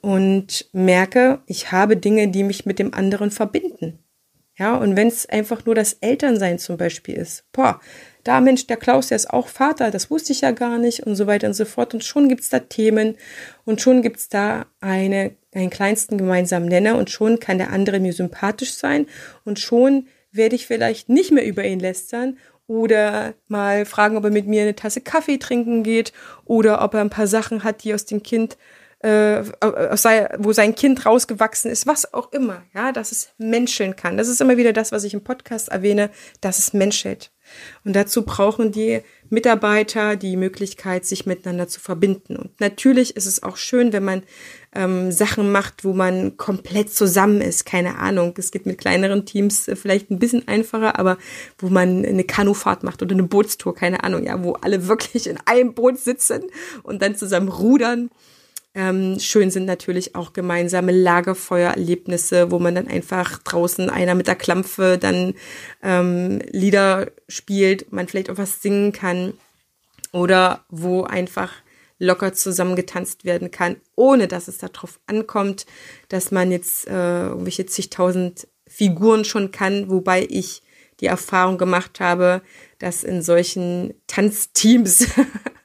und 0.00 0.68
merke, 0.72 1.40
ich 1.46 1.72
habe 1.72 1.96
Dinge, 1.96 2.28
die 2.28 2.44
mich 2.44 2.64
mit 2.64 2.78
dem 2.78 2.94
anderen 2.94 3.30
verbinden. 3.30 3.98
Ja, 4.60 4.76
und 4.76 4.94
wenn 4.94 5.08
es 5.08 5.24
einfach 5.24 5.64
nur 5.64 5.74
das 5.74 5.94
Elternsein 5.94 6.58
zum 6.58 6.76
Beispiel 6.76 7.16
ist, 7.16 7.50
boah, 7.50 7.80
da 8.24 8.42
Mensch, 8.42 8.66
der 8.66 8.76
Klaus, 8.76 9.08
der 9.08 9.16
ist 9.16 9.30
auch 9.30 9.48
Vater, 9.48 9.90
das 9.90 10.10
wusste 10.10 10.32
ich 10.34 10.42
ja 10.42 10.50
gar 10.50 10.76
nicht 10.76 11.06
und 11.06 11.16
so 11.16 11.26
weiter 11.26 11.46
und 11.46 11.54
so 11.54 11.64
fort. 11.64 11.94
Und 11.94 12.04
schon 12.04 12.28
gibt's 12.28 12.50
da 12.50 12.58
Themen 12.58 13.16
und 13.64 13.80
schon 13.80 14.02
gibt's 14.02 14.28
da 14.28 14.66
eine, 14.82 15.34
einen 15.54 15.70
kleinsten 15.70 16.18
gemeinsamen 16.18 16.68
Nenner 16.68 16.98
und 16.98 17.08
schon 17.08 17.40
kann 17.40 17.56
der 17.56 17.70
andere 17.70 18.00
mir 18.00 18.12
sympathisch 18.12 18.74
sein 18.74 19.06
und 19.46 19.58
schon 19.58 20.08
werde 20.30 20.56
ich 20.56 20.66
vielleicht 20.66 21.08
nicht 21.08 21.32
mehr 21.32 21.46
über 21.46 21.64
ihn 21.64 21.80
lästern 21.80 22.36
oder 22.66 23.32
mal 23.48 23.86
fragen, 23.86 24.18
ob 24.18 24.24
er 24.24 24.30
mit 24.30 24.46
mir 24.46 24.60
eine 24.60 24.76
Tasse 24.76 25.00
Kaffee 25.00 25.38
trinken 25.38 25.82
geht 25.82 26.12
oder 26.44 26.84
ob 26.84 26.92
er 26.92 27.00
ein 27.00 27.08
paar 27.08 27.26
Sachen 27.26 27.64
hat, 27.64 27.82
die 27.82 27.94
aus 27.94 28.04
dem 28.04 28.22
Kind 28.22 28.58
äh, 29.00 29.44
wo 30.38 30.52
sein 30.52 30.74
Kind 30.74 31.06
rausgewachsen 31.06 31.70
ist, 31.70 31.86
was 31.86 32.12
auch 32.12 32.32
immer, 32.32 32.62
ja, 32.74 32.92
dass 32.92 33.12
es 33.12 33.30
menscheln 33.38 33.96
kann. 33.96 34.18
Das 34.18 34.28
ist 34.28 34.40
immer 34.42 34.58
wieder 34.58 34.74
das, 34.74 34.92
was 34.92 35.04
ich 35.04 35.14
im 35.14 35.24
Podcast 35.24 35.70
erwähne, 35.70 36.10
dass 36.42 36.58
es 36.58 36.74
menschelt. 36.74 37.30
Und 37.84 37.96
dazu 37.96 38.22
brauchen 38.22 38.72
die 38.72 39.00
Mitarbeiter 39.30 40.16
die 40.16 40.36
Möglichkeit, 40.36 41.06
sich 41.06 41.24
miteinander 41.24 41.66
zu 41.66 41.80
verbinden. 41.80 42.36
Und 42.36 42.60
natürlich 42.60 43.16
ist 43.16 43.26
es 43.26 43.42
auch 43.42 43.56
schön, 43.56 43.92
wenn 43.92 44.04
man 44.04 44.22
ähm, 44.74 45.10
Sachen 45.10 45.50
macht, 45.50 45.84
wo 45.84 45.92
man 45.94 46.36
komplett 46.36 46.92
zusammen 46.92 47.40
ist. 47.40 47.64
Keine 47.64 47.98
Ahnung. 47.98 48.34
Es 48.36 48.50
geht 48.50 48.66
mit 48.66 48.78
kleineren 48.78 49.24
Teams 49.24 49.66
äh, 49.66 49.76
vielleicht 49.76 50.10
ein 50.10 50.18
bisschen 50.18 50.46
einfacher, 50.46 50.98
aber 50.98 51.16
wo 51.58 51.68
man 51.70 52.04
eine 52.04 52.24
Kanufahrt 52.24 52.82
macht 52.82 53.02
oder 53.02 53.14
eine 53.14 53.24
Bootstour, 53.24 53.74
keine 53.74 54.04
Ahnung, 54.04 54.24
ja, 54.24 54.42
wo 54.44 54.52
alle 54.52 54.88
wirklich 54.88 55.26
in 55.26 55.38
einem 55.46 55.72
Boot 55.74 55.98
sitzen 55.98 56.42
und 56.82 57.00
dann 57.02 57.16
zusammen 57.16 57.48
rudern 57.48 58.10
ähm, 58.74 59.18
schön 59.18 59.50
sind 59.50 59.64
natürlich 59.64 60.14
auch 60.14 60.32
gemeinsame 60.32 60.92
Lagerfeuererlebnisse, 60.92 62.50
wo 62.50 62.60
man 62.60 62.76
dann 62.76 62.86
einfach 62.86 63.38
draußen 63.38 63.90
einer 63.90 64.14
mit 64.14 64.28
der 64.28 64.36
Klampfe 64.36 64.96
dann 64.96 65.34
ähm, 65.82 66.40
Lieder 66.50 67.10
spielt, 67.28 67.92
man 67.92 68.06
vielleicht 68.06 68.30
auch 68.30 68.38
was 68.38 68.62
singen 68.62 68.92
kann 68.92 69.32
oder 70.12 70.64
wo 70.68 71.02
einfach 71.02 71.52
locker 71.98 72.32
zusammengetanzt 72.32 73.24
werden 73.24 73.50
kann, 73.50 73.76
ohne 73.96 74.28
dass 74.28 74.48
es 74.48 74.58
darauf 74.58 75.00
ankommt, 75.06 75.66
dass 76.08 76.30
man 76.30 76.50
jetzt 76.52 76.86
äh, 76.86 77.26
irgendwelche 77.26 77.66
zigtausend 77.66 78.46
Figuren 78.66 79.24
schon 79.24 79.50
kann, 79.50 79.90
wobei 79.90 80.26
ich 80.28 80.62
die 81.00 81.06
Erfahrung 81.06 81.58
gemacht 81.58 81.98
habe, 81.98 82.42
dass 82.78 83.04
in 83.04 83.20
solchen 83.22 83.94
Tanzteams 84.06 85.08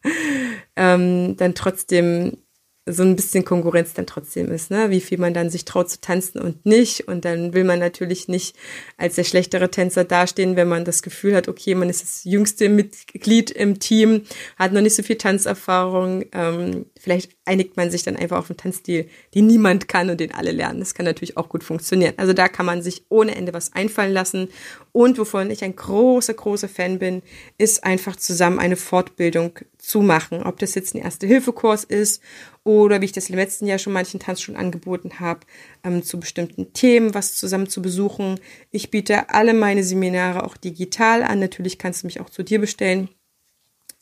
ähm, 0.76 1.38
dann 1.38 1.56
trotzdem 1.56 2.38
so 2.88 3.02
ein 3.02 3.16
bisschen 3.16 3.44
Konkurrenz 3.44 3.94
dann 3.94 4.06
trotzdem 4.06 4.52
ist, 4.52 4.70
ne? 4.70 4.92
Wie 4.92 5.02
viel 5.02 5.18
man 5.18 5.34
dann 5.34 5.50
sich 5.50 5.66
traut 5.66 5.90
zu 5.90 6.00
tanzen 6.00 6.40
und 6.40 6.66
nicht. 6.68 7.08
Und 7.08 7.26
dann 7.26 7.54
will 7.54 7.64
man 7.64 7.80
natürlich 7.80 8.28
nicht 8.28 8.56
als 8.98 9.16
der 9.16 9.24
schlechtere 9.24 9.72
Tänzer 9.72 10.04
dastehen, 10.04 10.56
wenn 10.56 10.68
man 10.68 10.86
das 10.86 11.02
Gefühl 11.02 11.36
hat, 11.36 11.48
okay, 11.48 11.74
man 11.74 11.90
ist 11.90 12.04
das 12.04 12.24
jüngste 12.26 12.70
Mitglied 12.70 13.50
im 13.50 13.80
Team, 13.80 14.22
hat 14.58 14.72
noch 14.72 14.82
nicht 14.82 14.96
so 14.96 15.02
viel 15.02 15.18
Tanzerfahrung. 15.18 16.26
Ähm, 16.32 16.86
vielleicht 17.06 17.38
einigt 17.46 17.78
man 17.78 17.92
sich 17.92 18.02
dann 18.02 18.16
einfach 18.16 18.40
auf 18.40 18.50
einen 18.50 18.58
Tanzstil, 18.58 19.08
den 19.36 19.46
niemand 19.46 19.88
kann 19.88 20.10
und 20.10 20.20
den 20.20 20.34
alle 20.34 20.52
lernen. 20.52 20.80
Das 20.80 20.96
kann 20.96 21.06
natürlich 21.06 21.38
auch 21.38 21.50
gut 21.50 21.64
funktionieren. 21.64 22.16
Also 22.18 22.34
da 22.34 22.48
kann 22.48 22.66
man 22.66 22.82
sich 22.82 23.06
ohne 23.10 23.36
Ende 23.36 23.54
was 23.54 23.74
einfallen 23.74 24.12
lassen. 24.12 24.50
Und 24.92 25.20
wovon 25.20 25.52
ich 25.52 25.64
ein 25.64 25.76
großer, 25.76 26.34
großer 26.34 26.68
Fan 26.68 26.98
bin, 26.98 27.22
ist 27.60 27.84
einfach 27.84 28.16
zusammen 28.16 28.58
eine 28.58 28.76
Fortbildung 28.76 29.60
zu 29.78 30.02
machen. 30.02 30.42
Ob 30.42 30.58
das 30.58 30.74
jetzt 30.74 30.96
ein 30.96 31.02
Erste-Hilfe-Kurs 31.04 31.84
ist 31.84 32.24
oder 32.64 33.02
wie 33.02 33.06
ich 33.06 33.12
das 33.12 33.30
im 33.30 33.36
letzten 33.36 33.68
Jahr 33.68 33.78
schon 33.78 33.94
manchen 33.94 34.20
Tanzschulen 34.20 34.60
angeboten 34.60 35.20
habe, 35.20 35.42
ähm, 35.84 36.02
zu 36.02 36.20
bestimmten 36.20 36.74
Themen 36.74 37.14
was 37.14 37.36
zusammen 37.36 37.70
zu 37.70 37.84
besuchen. 37.84 38.40
Ich 38.72 38.90
biete 38.90 39.30
alle 39.30 39.54
meine 39.54 39.84
Seminare 39.84 40.44
auch 40.44 40.58
digital 40.58 41.22
an. 41.22 41.40
Natürlich 41.40 41.78
kannst 41.78 42.02
du 42.02 42.08
mich 42.08 42.20
auch 42.20 42.32
zu 42.32 42.42
dir 42.42 42.60
bestellen. 42.60 43.10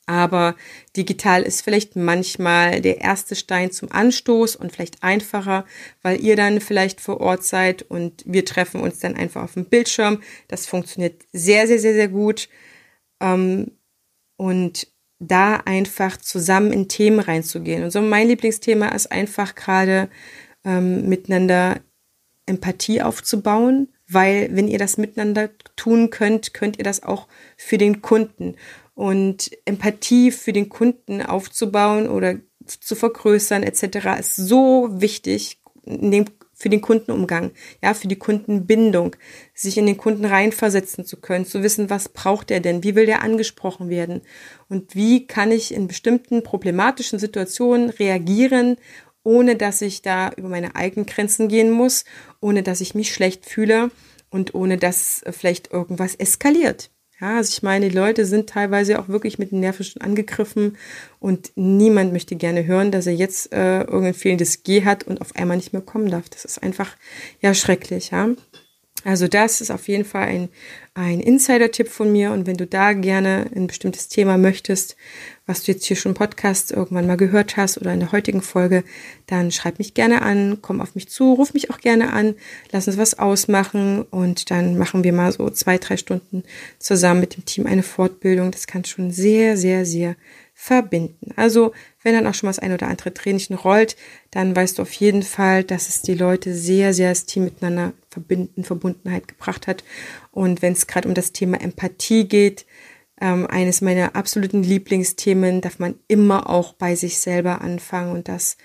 Aber 0.05 0.55
digital 0.98 1.43
ist 1.43 1.62
vielleicht 1.62 1.95
manchmal 1.95 2.81
der 2.81 3.00
erste 3.00 3.36
Stein 3.36 3.72
zum 3.72 3.91
Anstoß 3.91 4.57
und 4.57 4.72
vielleicht 4.72 5.01
einfacher, 5.01 5.65
weil 6.01 6.22
ihr 6.22 6.36
dann 6.36 6.60
vielleicht 6.60 7.00
vor 7.00 7.22
Ort 7.22 7.43
seid 7.43 7.83
und 7.83 8.24
wir 8.25 8.43
treffen 8.43 8.81
uns 8.81 9.00
dann 9.00 9.15
einfach 9.15 9.43
auf 9.43 9.53
dem 9.53 9.65
Bildschirm. 9.65 10.22
Das 10.50 10.65
funktioniert 10.65 11.24
sehr, 11.31 11.67
sehr, 11.67 11.79
sehr, 11.79 11.93
sehr 11.93 12.10
gut. 12.10 12.50
Ähm, 13.22 13.72
und 14.36 14.88
da 15.19 15.55
einfach 15.55 16.17
zusammen 16.17 16.74
in 16.74 16.89
Themen 16.89 17.19
reinzugehen. 17.19 17.83
Und 17.83 17.91
so 17.91 18.01
mein 18.01 18.27
Lieblingsthema 18.27 18.89
ist 18.89 19.12
einfach 19.12 19.55
gerade 19.55 20.10
ähm, 20.65 21.07
miteinander 21.07 21.79
Empathie 22.45 23.01
aufzubauen, 23.01 23.88
weil 24.07 24.50
wenn 24.51 24.67
ihr 24.67 24.79
das 24.79 24.98
miteinander 24.98 25.50
tun 25.75 26.10
könnt, 26.10 26.53
könnt 26.53 26.77
ihr 26.77 26.83
das 26.83 27.03
auch 27.03 27.27
für 27.55 27.77
den 27.77 28.01
Kunden. 28.01 28.55
Und 28.95 29.51
Empathie 29.65 30.31
für 30.31 30.53
den 30.53 30.69
Kunden 30.69 31.21
aufzubauen 31.21 32.07
oder 32.07 32.35
zu 32.65 32.95
vergrößern 32.95 33.63
etc. 33.63 34.19
ist 34.19 34.35
so 34.35 34.89
wichtig 34.91 35.59
dem 35.85 36.25
für 36.63 36.69
den 36.69 36.81
Kundenumgang, 36.81 37.51
ja, 37.81 37.93
für 37.93 38.07
die 38.07 38.15
Kundenbindung, 38.15 39.17
sich 39.53 39.77
in 39.77 39.85
den 39.85 39.97
Kunden 39.97 40.23
reinversetzen 40.23 41.05
zu 41.05 41.19
können, 41.19 41.45
zu 41.45 41.62
wissen, 41.62 41.89
was 41.89 42.07
braucht 42.07 42.51
er 42.51 42.62
denn, 42.62 42.83
wie 42.83 42.95
will 42.95 43.05
der 43.05 43.21
angesprochen 43.21 43.89
werden 43.89 44.21
und 44.69 44.95
wie 44.95 45.27
kann 45.27 45.51
ich 45.51 45.73
in 45.73 45.88
bestimmten 45.88 46.41
problematischen 46.41 47.19
Situationen 47.19 47.89
reagieren, 47.89 48.77
ohne 49.23 49.57
dass 49.57 49.81
ich 49.81 50.01
da 50.03 50.31
über 50.38 50.47
meine 50.47 50.75
eigenen 50.77 51.05
Grenzen 51.05 51.50
gehen 51.50 51.69
muss, 51.69 52.05
ohne 52.39 52.63
dass 52.63 52.79
ich 52.79 52.95
mich 52.95 53.13
schlecht 53.13 53.45
fühle 53.45 53.91
und 54.29 54.55
ohne 54.55 54.77
dass 54.77 55.21
vielleicht 55.31 55.73
irgendwas 55.73 56.15
eskaliert. 56.15 56.92
Ja, 57.24 57.38
also 57.38 57.51
ich 57.53 57.63
meine, 57.63 57.88
die 57.88 57.96
Leute 57.96 58.25
sind 58.25 58.50
teilweise 58.50 59.00
auch 59.00 59.08
wirklich 59.08 59.39
mit 59.39 59.51
den 59.51 59.62
Nerven 59.62 59.86
schon 59.86 60.01
angegriffen 60.01 60.75
und 61.22 61.53
niemand 61.56 62.12
möchte 62.12 62.36
gerne 62.36 62.65
hören, 62.65 62.92
dass 62.92 63.08
er 63.08 63.13
jetzt 63.13 63.53
äh, 63.53 63.80
irgendein 63.84 64.13
fehlendes 64.13 64.63
G 64.63 64.84
hat 64.84 65.06
und 65.06 65.22
auf 65.22 65.34
einmal 65.38 65.56
nicht 65.56 65.72
mehr 65.72 65.82
kommen 65.82 66.12
darf. 66.12 66.27
Das 66.27 66.44
ist 66.44 66.62
einfach 66.62 66.98
ja 67.39 67.53
schrecklich, 67.53 68.12
ja. 68.12 68.27
Also 69.06 69.30
das 69.30 69.62
ist 69.62 69.72
auf 69.72 69.88
jeden 69.88 70.03
Fall 70.03 70.24
ein, 70.24 70.50
ein 70.95 71.19
Insider-Tipp 71.19 71.88
von 71.89 72.12
mir. 72.12 72.31
Und 72.31 72.45
wenn 72.45 72.57
du 72.57 72.67
da 72.67 72.93
gerne 72.93 73.50
ein 73.55 73.67
bestimmtes 73.67 74.09
Thema 74.09 74.38
möchtest, 74.38 74.95
was 75.45 75.63
du 75.63 75.71
jetzt 75.71 75.85
hier 75.85 75.97
schon 75.97 76.13
Podcast 76.13 76.71
irgendwann 76.71 77.07
mal 77.07 77.17
gehört 77.17 77.57
hast 77.57 77.77
oder 77.77 77.93
in 77.93 78.00
der 78.00 78.12
heutigen 78.12 78.41
Folge, 78.41 78.83
dann 79.25 79.51
schreib 79.51 79.79
mich 79.79 79.93
gerne 79.93 80.21
an, 80.21 80.59
komm 80.62 80.81
auf 80.81 80.95
mich 80.95 81.09
zu, 81.09 81.33
ruf 81.33 81.53
mich 81.53 81.71
auch 81.71 81.79
gerne 81.79 82.13
an, 82.13 82.35
lass 82.71 82.88
uns 82.88 82.97
was 82.97 83.17
ausmachen 83.17 84.03
und 84.03 84.51
dann 84.51 84.77
machen 84.77 85.03
wir 85.03 85.13
mal 85.13 85.31
so 85.31 85.50
zwei, 85.50 85.77
drei 85.77 85.97
Stunden 85.97 86.43
zusammen 86.79 87.19
mit 87.19 87.35
dem 87.35 87.45
Team 87.45 87.65
eine 87.65 87.83
Fortbildung. 87.83 88.51
Das 88.51 88.67
kann 88.67 88.85
schon 88.85 89.12
sehr, 89.12 89.57
sehr, 89.57 89.85
sehr 89.85 90.15
verbinden. 90.53 91.31
Also 91.36 91.74
wenn 92.03 92.13
dann 92.13 92.27
auch 92.27 92.33
schon 92.33 92.48
mal 92.48 92.51
das 92.51 92.60
ein 92.60 92.74
oder 92.74 92.88
andere 92.88 93.13
Tränchen 93.13 93.55
rollt, 93.55 93.95
dann 94.31 94.55
weißt 94.55 94.77
du 94.77 94.83
auf 94.83 94.93
jeden 94.93 95.24
Fall, 95.24 95.63
dass 95.63 95.89
es 95.89 96.01
die 96.01 96.13
Leute 96.13 96.53
sehr, 96.53 96.93
sehr 96.93 97.10
das 97.10 97.25
Team 97.25 97.45
miteinander 97.45 97.93
verbinden, 98.10 98.63
Verbundenheit 98.63 99.27
gebracht 99.27 99.67
hat. 99.67 99.83
Und 100.31 100.62
wenn 100.62 100.74
es 100.74 100.88
gerade 100.88 101.07
um 101.07 101.13
das 101.13 101.31
Thema 101.31 101.60
Empathie 101.60 102.27
geht, 102.27 102.65
ähm, 103.19 103.48
eines 103.48 103.81
meiner 103.81 104.15
absoluten 104.15 104.63
Lieblingsthemen, 104.63 105.62
darf 105.62 105.79
man 105.79 105.95
immer 106.07 106.50
auch 106.50 106.74
bei 106.74 106.95
sich 106.95 107.19
selber 107.19 107.62
anfangen 107.62 108.12
und 108.12 108.27
das 108.27 108.57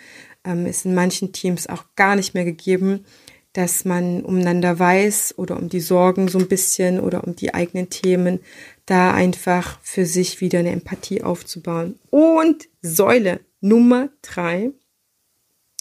ähm, 0.44 0.66
ist 0.66 0.84
in 0.84 0.94
manchen 0.94 1.32
Teams 1.32 1.66
auch 1.66 1.84
gar 1.96 2.16
nicht 2.16 2.34
mehr 2.34 2.44
gegeben, 2.44 3.04
dass 3.52 3.84
man 3.84 4.22
umeinander 4.22 4.78
weiß 4.78 5.34
oder 5.36 5.56
um 5.56 5.68
die 5.68 5.80
Sorgen 5.80 6.28
so 6.28 6.38
ein 6.38 6.48
bisschen 6.48 7.00
oder 7.00 7.24
um 7.24 7.34
die 7.34 7.54
eigenen 7.54 7.90
Themen, 7.90 8.40
da 8.88 9.12
einfach 9.12 9.78
für 9.82 10.06
sich 10.06 10.40
wieder 10.40 10.60
eine 10.60 10.70
Empathie 10.70 11.22
aufzubauen. 11.22 11.98
Und 12.10 12.68
Säule 12.80 13.40
Nummer 13.60 14.08
drei, 14.22 14.70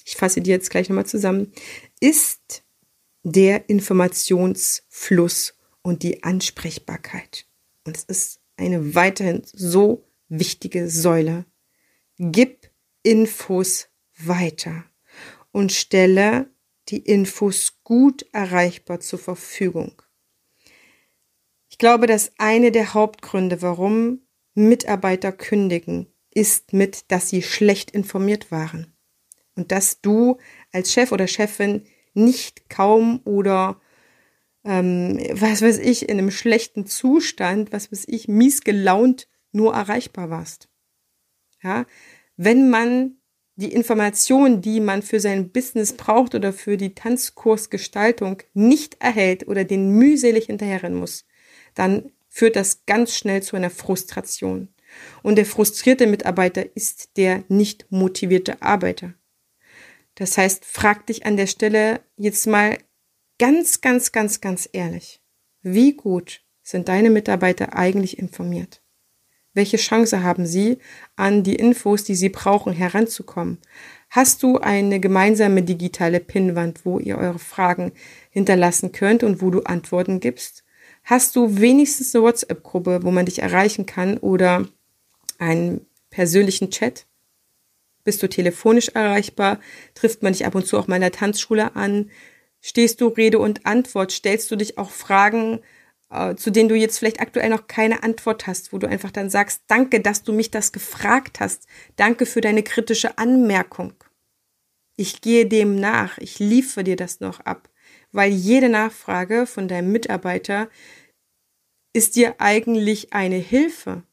ich 0.04 0.16
fasse 0.16 0.42
die 0.42 0.50
jetzt 0.50 0.70
gleich 0.70 0.90
nochmal 0.90 1.06
zusammen, 1.06 1.54
ist 2.02 2.64
der 3.24 3.70
Informationsfluss 3.70 5.56
und 5.82 6.04
die 6.04 6.24
Ansprechbarkeit. 6.24 7.46
Und 7.86 7.96
es 7.96 8.04
ist 8.04 8.42
eine 8.58 8.94
weiterhin 8.94 9.42
so 9.46 10.06
wichtige 10.28 10.90
Säule. 10.90 11.46
Gib 12.18 12.70
Infos 13.04 13.88
weiter 14.18 14.84
und 15.52 15.72
stelle 15.72 16.50
die 16.90 17.00
Infos 17.00 17.80
gut 17.84 18.26
erreichbar 18.34 19.00
zur 19.00 19.20
Verfügung. 19.20 20.02
Ich 21.78 21.80
glaube, 21.80 22.08
dass 22.08 22.32
eine 22.40 22.72
der 22.72 22.96
Hauptgründe, 22.96 23.62
warum 23.62 24.24
Mitarbeiter 24.56 25.32
kündigen, 25.32 26.08
ist 26.32 26.74
mit, 26.74 27.12
dass 27.12 27.30
sie 27.30 27.44
schlecht 27.44 27.92
informiert 27.92 28.50
waren. 28.50 28.98
Und 29.56 29.72
dass 29.72 30.02
du 30.02 30.40
als 30.72 30.92
Chef 30.92 31.12
oder 31.12 31.28
Chefin 31.28 31.84
nicht 32.16 32.68
kaum 32.72 33.22
oder 33.26 33.80
ähm, 34.66 35.20
was 35.34 35.62
weiß 35.62 35.78
ich, 35.78 36.10
in 36.10 36.18
einem 36.18 36.32
schlechten 36.32 36.88
Zustand, 36.88 37.72
was 37.72 37.92
weiß 37.92 38.06
ich, 38.08 38.28
mies 38.28 38.62
gelaunt 38.62 39.30
nur 39.52 39.76
erreichbar 39.76 40.32
warst. 40.32 40.70
Ja, 41.62 41.86
wenn 42.38 42.72
man 42.72 43.20
die 43.54 43.72
Informationen, 43.72 44.62
die 44.62 44.80
man 44.80 45.04
für 45.04 45.20
sein 45.20 45.52
Business 45.52 45.94
braucht 45.94 46.34
oder 46.34 46.54
für 46.54 46.76
die 46.76 46.96
Tanzkursgestaltung 46.96 48.42
nicht 48.56 49.00
erhält 49.00 49.48
oder 49.48 49.64
den 49.64 49.92
mühselig 49.92 50.48
hinterherrennen 50.48 50.98
muss, 50.98 51.28
dann 51.78 52.12
führt 52.28 52.56
das 52.56 52.86
ganz 52.86 53.16
schnell 53.16 53.42
zu 53.42 53.56
einer 53.56 53.70
Frustration. 53.70 54.70
Und 55.22 55.36
der 55.36 55.46
frustrierte 55.46 56.08
Mitarbeiter 56.08 56.76
ist 56.76 57.18
der 57.18 57.44
nicht 57.50 57.86
motivierte 57.90 58.62
Arbeiter. 58.62 59.14
Das 60.16 60.38
heißt, 60.38 60.66
frag 60.66 61.06
dich 61.08 61.26
an 61.26 61.38
der 61.38 61.48
Stelle 61.48 62.02
jetzt 62.16 62.48
mal 62.48 62.78
ganz, 63.38 63.82
ganz, 63.82 64.12
ganz, 64.12 64.42
ganz 64.42 64.68
ehrlich. 64.72 65.22
Wie 65.62 65.94
gut 65.94 66.42
sind 66.64 66.88
deine 66.88 67.10
Mitarbeiter 67.10 67.76
eigentlich 67.76 68.18
informiert? 68.18 68.82
Welche 69.54 69.78
Chance 69.78 70.24
haben 70.24 70.46
sie, 70.46 70.78
an 71.16 71.44
die 71.44 71.56
Infos, 71.56 72.04
die 72.04 72.16
sie 72.16 72.30
brauchen, 72.30 72.74
heranzukommen? 72.74 73.60
Hast 74.10 74.44
du 74.44 74.60
eine 74.60 75.00
gemeinsame 75.00 75.64
digitale 75.64 76.20
Pinnwand, 76.20 76.86
wo 76.86 77.00
ihr 77.00 77.18
eure 77.18 77.40
Fragen 77.40 77.92
hinterlassen 78.30 78.92
könnt 78.92 79.24
und 79.24 79.42
wo 79.42 79.50
du 79.50 79.62
Antworten 79.64 80.20
gibst? 80.20 80.64
Hast 81.08 81.38
du 81.38 81.58
wenigstens 81.58 82.14
eine 82.14 82.26
WhatsApp-Gruppe, 82.26 83.00
wo 83.04 83.12
man 83.12 83.26
dich 83.26 83.40
erreichen 83.40 83.86
kann 83.86 84.18
oder 84.18 84.68
einen 85.38 85.88
persönlichen 86.10 86.70
Chat? 86.70 87.08
Bist 88.04 88.22
du 88.22 88.28
telefonisch 88.28 88.90
erreichbar? 88.90 89.62
Trifft 89.96 90.22
man 90.22 90.34
dich 90.34 90.46
ab 90.46 90.54
und 90.54 90.68
zu 90.68 90.78
auch 90.78 90.88
mal 90.88 90.96
in 90.98 91.02
der 91.02 91.14
Tanzschule 91.14 91.78
an? 91.78 92.12
Stehst 92.60 93.00
du 93.00 93.08
Rede 93.08 93.40
und 93.40 93.66
Antwort? 93.66 94.12
Stellst 94.12 94.52
du 94.52 94.58
dich 94.58 94.78
auch 94.78 94.90
Fragen 94.90 95.62
äh, 96.10 96.36
zu 96.36 96.52
denen 96.52 96.68
du 96.68 96.76
jetzt 96.76 97.00
vielleicht 97.00 97.22
aktuell 97.22 97.50
noch 97.50 97.68
keine 97.68 98.04
Antwort 98.04 98.46
hast, 98.46 98.74
wo 98.74 98.78
du 98.78 98.88
einfach 98.88 99.12
dann 99.12 99.30
sagst, 99.30 99.64
danke, 99.68 100.02
dass 100.02 100.24
du 100.24 100.34
mich 100.34 100.52
das 100.52 100.74
gefragt 100.74 101.40
hast, 101.40 101.68
danke 101.96 102.26
für 102.26 102.42
deine 102.42 102.64
kritische 102.64 103.18
Anmerkung. 103.18 103.94
Ich 104.98 105.22
gehe 105.22 105.46
dem 105.46 105.80
nach, 105.80 106.18
ich 106.18 106.40
liefere 106.40 106.84
dir 106.84 106.98
das 106.98 107.22
noch 107.22 107.40
ab, 107.42 107.70
weil 108.18 108.32
jede 108.32 108.68
Nachfrage 108.68 109.46
von 109.46 109.70
deinem 109.70 109.94
Mitarbeiter 109.94 110.70
ist 111.94 112.18
dir 112.18 112.36
eigentlich 112.40 113.13
eine 113.13 113.38
Hilfe. 113.38 114.04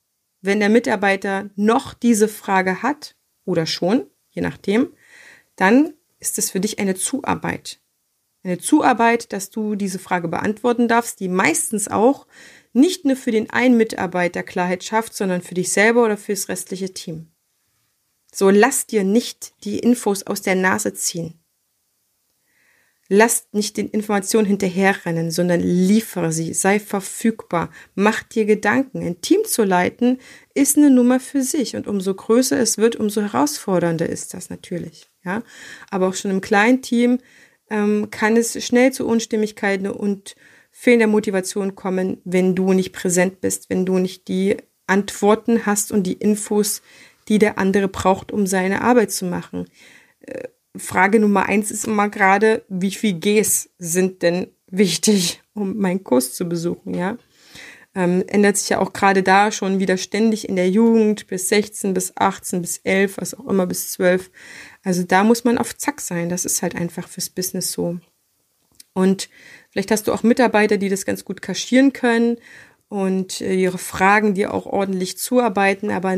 Wenn 0.40 0.60
der 0.60 0.68
Mitarbeiter 0.68 1.50
noch 1.56 1.92
diese 1.92 2.28
Frage 2.28 2.82
hat 2.82 3.16
oder 3.44 3.66
schon, 3.66 4.06
je 4.30 4.42
nachdem, 4.42 4.92
dann 5.56 5.94
ist 6.20 6.38
es 6.38 6.50
für 6.50 6.60
dich 6.60 6.78
eine 6.78 6.94
Zuarbeit 6.94 7.80
eine 8.44 8.58
Zuarbeit, 8.58 9.32
dass 9.32 9.50
du 9.50 9.74
diese 9.74 9.98
Frage 9.98 10.28
beantworten 10.28 10.86
darfst, 10.86 11.20
die 11.20 11.28
meistens 11.28 11.88
auch 11.88 12.26
nicht 12.72 13.04
nur 13.04 13.16
für 13.16 13.30
den 13.30 13.50
einen 13.50 13.76
Mitarbeiter 13.76 14.42
Klarheit 14.42 14.84
schafft, 14.84 15.14
sondern 15.14 15.40
für 15.40 15.54
dich 15.54 15.72
selber 15.72 16.04
oder 16.04 16.16
fürs 16.16 16.48
restliche 16.48 16.92
Team. 16.92 17.28
So 18.32 18.50
lass 18.50 18.86
dir 18.86 19.04
nicht 19.04 19.54
die 19.64 19.78
Infos 19.78 20.24
aus 20.24 20.42
der 20.42 20.56
Nase 20.56 20.92
ziehen. 20.92 21.40
Lass 23.08 23.48
nicht 23.52 23.76
den 23.76 23.88
Informationen 23.88 24.46
hinterherrennen, 24.46 25.30
sondern 25.30 25.60
liefere 25.60 26.32
sie, 26.32 26.54
sei 26.54 26.80
verfügbar, 26.80 27.70
mach 27.94 28.22
dir 28.22 28.46
Gedanken. 28.46 29.02
Ein 29.02 29.20
Team 29.20 29.40
zu 29.44 29.62
leiten 29.62 30.18
ist 30.54 30.78
eine 30.78 30.90
Nummer 30.90 31.20
für 31.20 31.42
sich 31.42 31.76
und 31.76 31.86
umso 31.86 32.14
größer 32.14 32.58
es 32.58 32.78
wird, 32.78 32.96
umso 32.96 33.20
herausfordernder 33.20 34.08
ist 34.08 34.32
das 34.32 34.48
natürlich. 34.48 35.10
Ja, 35.22 35.42
aber 35.90 36.08
auch 36.08 36.14
schon 36.14 36.30
im 36.30 36.40
kleinen 36.40 36.80
Team 36.80 37.18
ähm, 37.68 38.08
kann 38.10 38.36
es 38.36 38.62
schnell 38.64 38.92
zu 38.92 39.06
Unstimmigkeiten 39.06 39.86
und 39.86 40.34
fehlender 40.70 41.06
Motivation 41.06 41.74
kommen, 41.74 42.20
wenn 42.24 42.54
du 42.54 42.72
nicht 42.72 42.92
präsent 42.92 43.40
bist, 43.40 43.68
wenn 43.68 43.84
du 43.84 43.98
nicht 43.98 44.28
die 44.28 44.56
Antworten 44.86 45.66
hast 45.66 45.92
und 45.92 46.04
die 46.04 46.14
Infos, 46.14 46.82
die 47.28 47.38
der 47.38 47.58
andere 47.58 47.88
braucht, 47.88 48.32
um 48.32 48.46
seine 48.46 48.82
Arbeit 48.82 49.12
zu 49.12 49.24
machen. 49.24 49.66
Frage 50.76 51.20
Nummer 51.20 51.46
eins 51.46 51.70
ist 51.70 51.86
immer 51.86 52.08
gerade, 52.08 52.64
wie 52.68 52.90
viel 52.90 53.18
Gs 53.18 53.70
sind 53.78 54.22
denn 54.22 54.48
wichtig, 54.66 55.42
um 55.54 55.76
meinen 55.76 56.02
Kurs 56.02 56.34
zu 56.34 56.48
besuchen, 56.48 56.94
ja? 56.94 57.16
Ähm, 57.96 58.24
ändert 58.26 58.56
sich 58.56 58.70
ja 58.70 58.80
auch 58.80 58.92
gerade 58.92 59.22
da 59.22 59.52
schon 59.52 59.78
wieder 59.78 59.96
ständig 59.96 60.48
in 60.48 60.56
der 60.56 60.68
Jugend 60.68 61.28
bis 61.28 61.48
16, 61.48 61.94
bis 61.94 62.12
18, 62.16 62.60
bis 62.60 62.78
11, 62.78 63.18
was 63.18 63.34
auch 63.34 63.46
immer 63.46 63.66
bis 63.66 63.92
12. 63.92 64.32
Also 64.82 65.04
da 65.04 65.22
muss 65.22 65.44
man 65.44 65.58
auf 65.58 65.76
Zack 65.76 66.00
sein. 66.00 66.28
Das 66.28 66.44
ist 66.44 66.60
halt 66.60 66.74
einfach 66.74 67.06
fürs 67.06 67.30
Business 67.30 67.70
so. 67.70 68.00
Und 68.94 69.28
vielleicht 69.70 69.92
hast 69.92 70.08
du 70.08 70.12
auch 70.12 70.24
Mitarbeiter, 70.24 70.76
die 70.76 70.88
das 70.88 71.06
ganz 71.06 71.24
gut 71.24 71.40
kaschieren 71.40 71.92
können 71.92 72.38
und 72.88 73.40
äh, 73.40 73.54
ihre 73.54 73.78
Fragen 73.78 74.34
dir 74.34 74.52
auch 74.52 74.66
ordentlich 74.66 75.16
zuarbeiten, 75.16 75.90
aber 75.90 76.16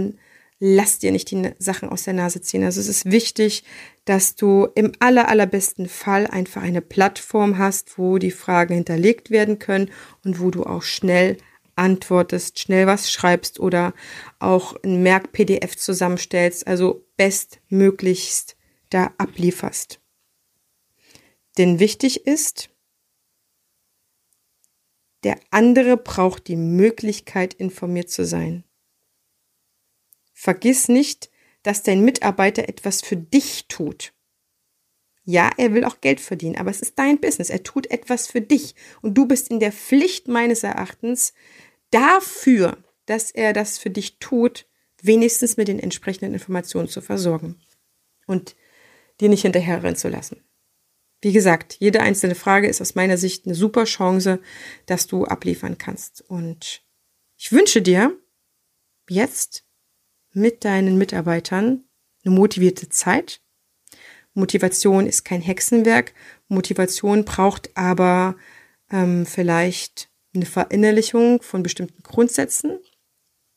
lass 0.59 0.99
dir 0.99 1.12
nicht 1.12 1.31
die 1.31 1.51
Sachen 1.59 1.88
aus 1.88 2.05
der 2.05 2.14
Nase 2.14 2.40
ziehen. 2.40 2.64
Also 2.64 2.81
es 2.81 2.88
ist 2.88 3.11
wichtig, 3.11 3.64
dass 4.05 4.37
du 4.37 4.69
im 4.75 4.92
aller, 5.01 5.29
allerbesten 5.29 5.88
Fall 5.88 6.27
einfach 6.27 6.62
eine 6.62 6.81
Plattform 6.81 7.59
hast, 7.59 7.99
wo 7.99 8.19
die 8.19 8.31
Fragen 8.31 8.75
hinterlegt 8.75 9.31
werden 9.31 9.59
können 9.59 9.90
und 10.25 10.40
wo 10.40 10.51
du 10.51 10.64
auch 10.64 10.83
schnell 10.83 11.37
antwortest, 11.75 12.59
schnell 12.59 12.87
was 12.87 13.12
schreibst 13.12 13.61
oder 13.61 13.92
auch 14.38 14.75
ein 14.83 15.03
Merk-PDF 15.03 15.77
zusammenstellst, 15.77 16.66
also 16.66 17.07
bestmöglichst 17.16 18.57
da 18.88 19.12
ablieferst. 19.19 20.01
Denn 21.59 21.79
wichtig 21.79 22.27
ist, 22.27 22.71
der 25.25 25.38
andere 25.51 25.97
braucht 25.97 26.49
die 26.49 26.57
Möglichkeit, 26.57 27.53
informiert 27.55 28.11
zu 28.11 28.25
sein. 28.25 28.64
Vergiss 30.47 30.87
nicht, 30.87 31.29
dass 31.65 31.83
dein 31.83 32.05
Mitarbeiter 32.05 32.69
etwas 32.69 33.01
für 33.01 33.17
dich 33.17 33.67
tut. 33.67 34.13
Ja, 35.25 35.51
er 35.57 35.75
will 35.75 35.83
auch 35.83 36.01
Geld 36.01 36.21
verdienen, 36.21 36.55
aber 36.55 36.71
es 36.71 36.81
ist 36.81 36.97
dein 37.01 37.21
Business. 37.21 37.51
Er 37.51 37.65
tut 37.65 37.91
etwas 37.91 38.29
für 38.29 38.41
dich. 38.41 38.77
Und 39.03 39.15
du 39.15 39.27
bist 39.27 39.51
in 39.51 39.59
der 39.59 39.73
Pflicht 39.73 40.29
meines 40.29 40.63
Erachtens 40.63 41.35
dafür, 41.91 42.79
dass 43.07 43.33
er 43.33 43.53
das 43.53 43.77
für 43.77 43.91
dich 43.91 44.21
tut, 44.21 44.69
wenigstens 45.03 45.57
mit 45.57 45.67
den 45.67 45.81
entsprechenden 45.81 46.33
Informationen 46.33 46.87
zu 46.87 47.01
versorgen. 47.01 47.61
Und 48.29 48.55
dir 49.21 49.29
nicht 49.29 49.43
hinterherrennen 49.43 49.97
zu 49.97 50.09
lassen. 50.09 50.45
Wie 51.23 51.33
gesagt, 51.33 51.79
jede 51.81 52.03
einzelne 52.03 52.37
Frage 52.37 52.69
ist 52.69 52.81
aus 52.81 52.95
meiner 52.95 53.19
Sicht 53.19 53.47
eine 53.47 53.57
super 53.57 53.83
Chance, 53.83 54.39
dass 54.87 55.09
du 55.09 55.25
abliefern 55.25 55.77
kannst. 55.77 56.21
Und 56.21 56.85
ich 57.37 57.51
wünsche 57.51 57.83
dir 57.83 58.17
jetzt 59.09 59.66
mit 60.37 60.66
deinen 60.66 60.99
Mitarbeitern 60.99 61.85
eine 62.25 62.35
motivierte 62.35 62.90
Zeit. 62.90 63.40
Motivation 64.35 65.07
ist 65.07 65.25
kein 65.25 65.40
Hexenwerk. 65.40 66.12
Motivation 66.49 67.25
braucht 67.25 67.70
aber 67.75 68.37
ähm, 68.92 69.25
vielleicht 69.25 70.11
eine 70.35 70.44
Verinnerlichung 70.44 71.40
von 71.40 71.62
bestimmten 71.62 72.03
Grundsätzen. 72.03 72.79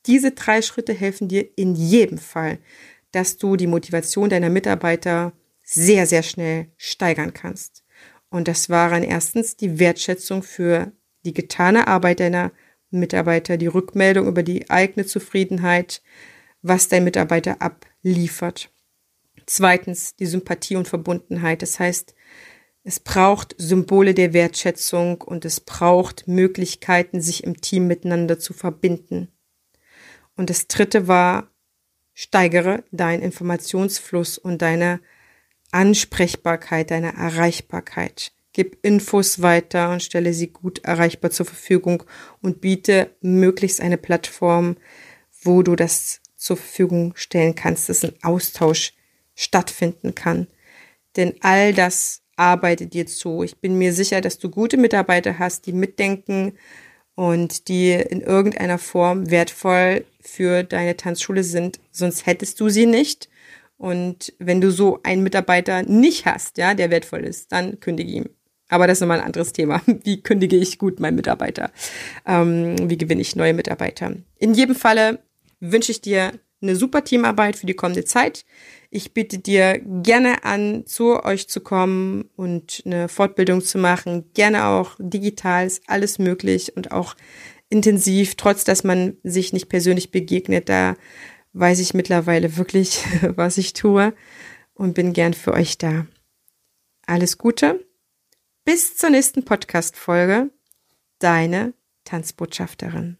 Diese 0.05 0.31
drei 0.31 0.61
Schritte 0.61 0.93
helfen 0.93 1.27
dir 1.27 1.49
in 1.57 1.75
jedem 1.75 2.17
Fall, 2.17 2.59
dass 3.11 3.37
du 3.37 3.57
die 3.57 3.67
Motivation 3.67 4.29
deiner 4.29 4.49
Mitarbeiter 4.49 5.33
sehr, 5.61 6.07
sehr 6.07 6.23
schnell 6.23 6.71
steigern 6.77 7.33
kannst. 7.33 7.83
Und 8.29 8.47
das 8.47 8.69
waren 8.69 9.03
erstens 9.03 9.57
die 9.57 9.79
Wertschätzung 9.79 10.43
für 10.43 10.93
die 11.25 11.33
getane 11.33 11.87
Arbeit 11.87 12.21
deiner 12.21 12.53
Mitarbeiter 12.89 13.57
die 13.57 13.67
Rückmeldung 13.67 14.27
über 14.27 14.43
die 14.43 14.69
eigene 14.69 15.05
Zufriedenheit, 15.05 16.01
was 16.62 16.88
dein 16.88 17.04
Mitarbeiter 17.04 17.62
abliefert. 17.62 18.72
Zweitens 19.45 20.15
die 20.15 20.26
Sympathie 20.26 20.76
und 20.76 20.88
Verbundenheit. 20.88 21.62
Das 21.62 21.80
heißt, 21.80 22.13
es 22.84 23.00
braucht 23.00 23.56
Symbole 23.58 24.13
der 24.13 24.34
Wertschätzung 24.34 25.22
und 25.22 25.45
es 25.45 25.60
braucht 25.60 26.28
Möglichkeiten, 26.28 27.22
sich 27.22 27.43
im 27.43 27.60
Team 27.62 27.88
miteinander 27.88 28.39
zu 28.39 28.54
verbinden. 28.54 29.30
Und 30.36 30.50
das 30.50 30.67
dritte 30.67 31.08
war, 31.08 31.52
steigere 32.13 32.84
deinen 32.91 33.22
Informationsfluss 33.22 34.38
und 34.38 34.62
deine 34.62 35.02
Ansprechbarkeit, 35.72 36.91
deine 36.91 37.15
Erreichbarkeit. 37.15 38.32
Gib 38.54 38.84
Infos 38.84 39.41
weiter 39.41 39.91
und 39.91 40.02
stelle 40.02 40.34
sie 40.34 40.48
gut 40.48 40.80
erreichbar 40.80 41.32
zur 41.32 41.45
Verfügung 41.45 42.04
und 42.41 42.62
biete 42.62 43.15
möglichst 43.22 43.80
eine 43.82 43.98
Plattform, 43.98 44.78
wo 45.43 45.62
du 45.62 45.76
das 45.76 46.22
zur 46.39 46.58
Verfügung 46.58 47.13
stellen 47.15 47.54
kannst, 47.54 47.89
dass 47.89 48.04
ein 48.04 48.13
Austausch 48.23 48.93
stattfinden 49.36 50.15
kann. 50.15 50.47
Denn 51.15 51.36
all 51.41 51.73
das 51.73 52.21
arbeitet 52.38 52.93
dir 52.93 53.06
zu. 53.06 53.43
Ich 53.43 53.58
bin 53.58 53.78
mir 53.78 53.93
sicher, 53.93 54.21
dass 54.21 54.39
du 54.39 54.49
gute 54.49 54.78
Mitarbeiter 54.78 55.38
hast, 55.38 55.65
die 55.65 55.73
mitdenken 55.73 56.58
und 57.15 57.67
die 57.67 57.91
in 57.91 58.21
irgendeiner 58.21 58.78
Form 58.78 59.30
wertvoll 59.30 60.06
für 60.21 60.63
deine 60.63 60.95
Tanzschule 60.95 61.43
sind. 61.43 61.80
Sonst 61.91 62.25
hättest 62.25 62.60
du 62.62 62.69
sie 62.69 62.86
nicht. 62.86 63.30
Und 63.78 64.34
wenn 64.39 64.62
du 64.62 64.71
so 64.71 64.99
einen 65.04 65.23
Mitarbeiter 65.23 65.84
nicht 65.84 66.25
hast, 66.25 66.58
ja, 66.58 66.73
der 66.73 66.89
wertvoll 66.89 67.25
ist, 67.25 67.52
dann 67.52 67.80
kündige 67.82 68.12
ihm. 68.12 68.30
Aber 68.69 68.88
das 68.88 68.97
ist 68.97 69.02
nochmal 69.02 69.19
ein 69.19 69.25
anderes 69.25 69.52
Thema. 69.52 69.82
Wie 70.04 70.21
kündige 70.21 70.56
ich 70.56 70.80
gut 70.80 70.99
meinen 70.99 71.15
Mitarbeiter? 71.15 71.71
Ähm, 72.25 72.89
wie 72.89 72.97
gewinne 72.97 73.21
ich 73.21 73.36
neue 73.36 73.54
Mitarbeiter? 73.54 74.13
In 74.38 74.54
jedem 74.54 74.75
Falle 74.75 75.19
wünsche 75.60 75.91
ich 75.91 76.02
dir 76.02 76.34
eine 76.62 76.76
super 76.76 77.04
Teamarbeit 77.04 77.56
für 77.56 77.65
die 77.65 77.74
kommende 77.74 78.06
Zeit. 78.06 78.45
Ich 78.89 79.13
biete 79.13 79.38
dir 79.39 79.80
gerne 79.80 80.43
an, 80.43 80.86
zu 80.86 81.24
euch 81.24 81.48
zu 81.48 81.62
kommen 81.62 82.30
und 82.36 82.84
eine 82.86 83.08
Fortbildung 83.08 83.62
zu 83.62 83.78
machen. 83.78 84.32
Gerne 84.34 84.65
auch 84.65 84.95
digital, 85.00 85.67
ist 85.67 85.84
alles 85.88 86.19
möglich 86.19 86.76
und 86.76 86.91
auch 86.91 87.15
intensiv, 87.69 88.36
trotz 88.36 88.63
dass 88.63 88.84
man 88.84 89.17
sich 89.24 89.54
nicht 89.54 89.69
persönlich 89.69 90.12
begegnet. 90.12 90.69
Da 90.69 90.95
weiß 91.54 91.80
ich 91.80 91.93
mittlerweile 91.93 92.58
wirklich, 92.58 93.04
was 93.22 93.58
ich 93.58 93.74
tue 93.74 94.13
und 94.74 94.93
bin 94.93 95.13
gern 95.13 95.34
für 95.34 95.54
euch 95.54 95.78
da. 95.78 96.08
Alles 97.06 97.38
Gute. 97.38 97.86
Bis 98.65 98.98
zur 98.98 99.10
nächsten 99.10 99.45
Podcast-Folge. 99.45 100.52
Deine 101.19 101.74
Tanzbotschafterin. 102.06 103.17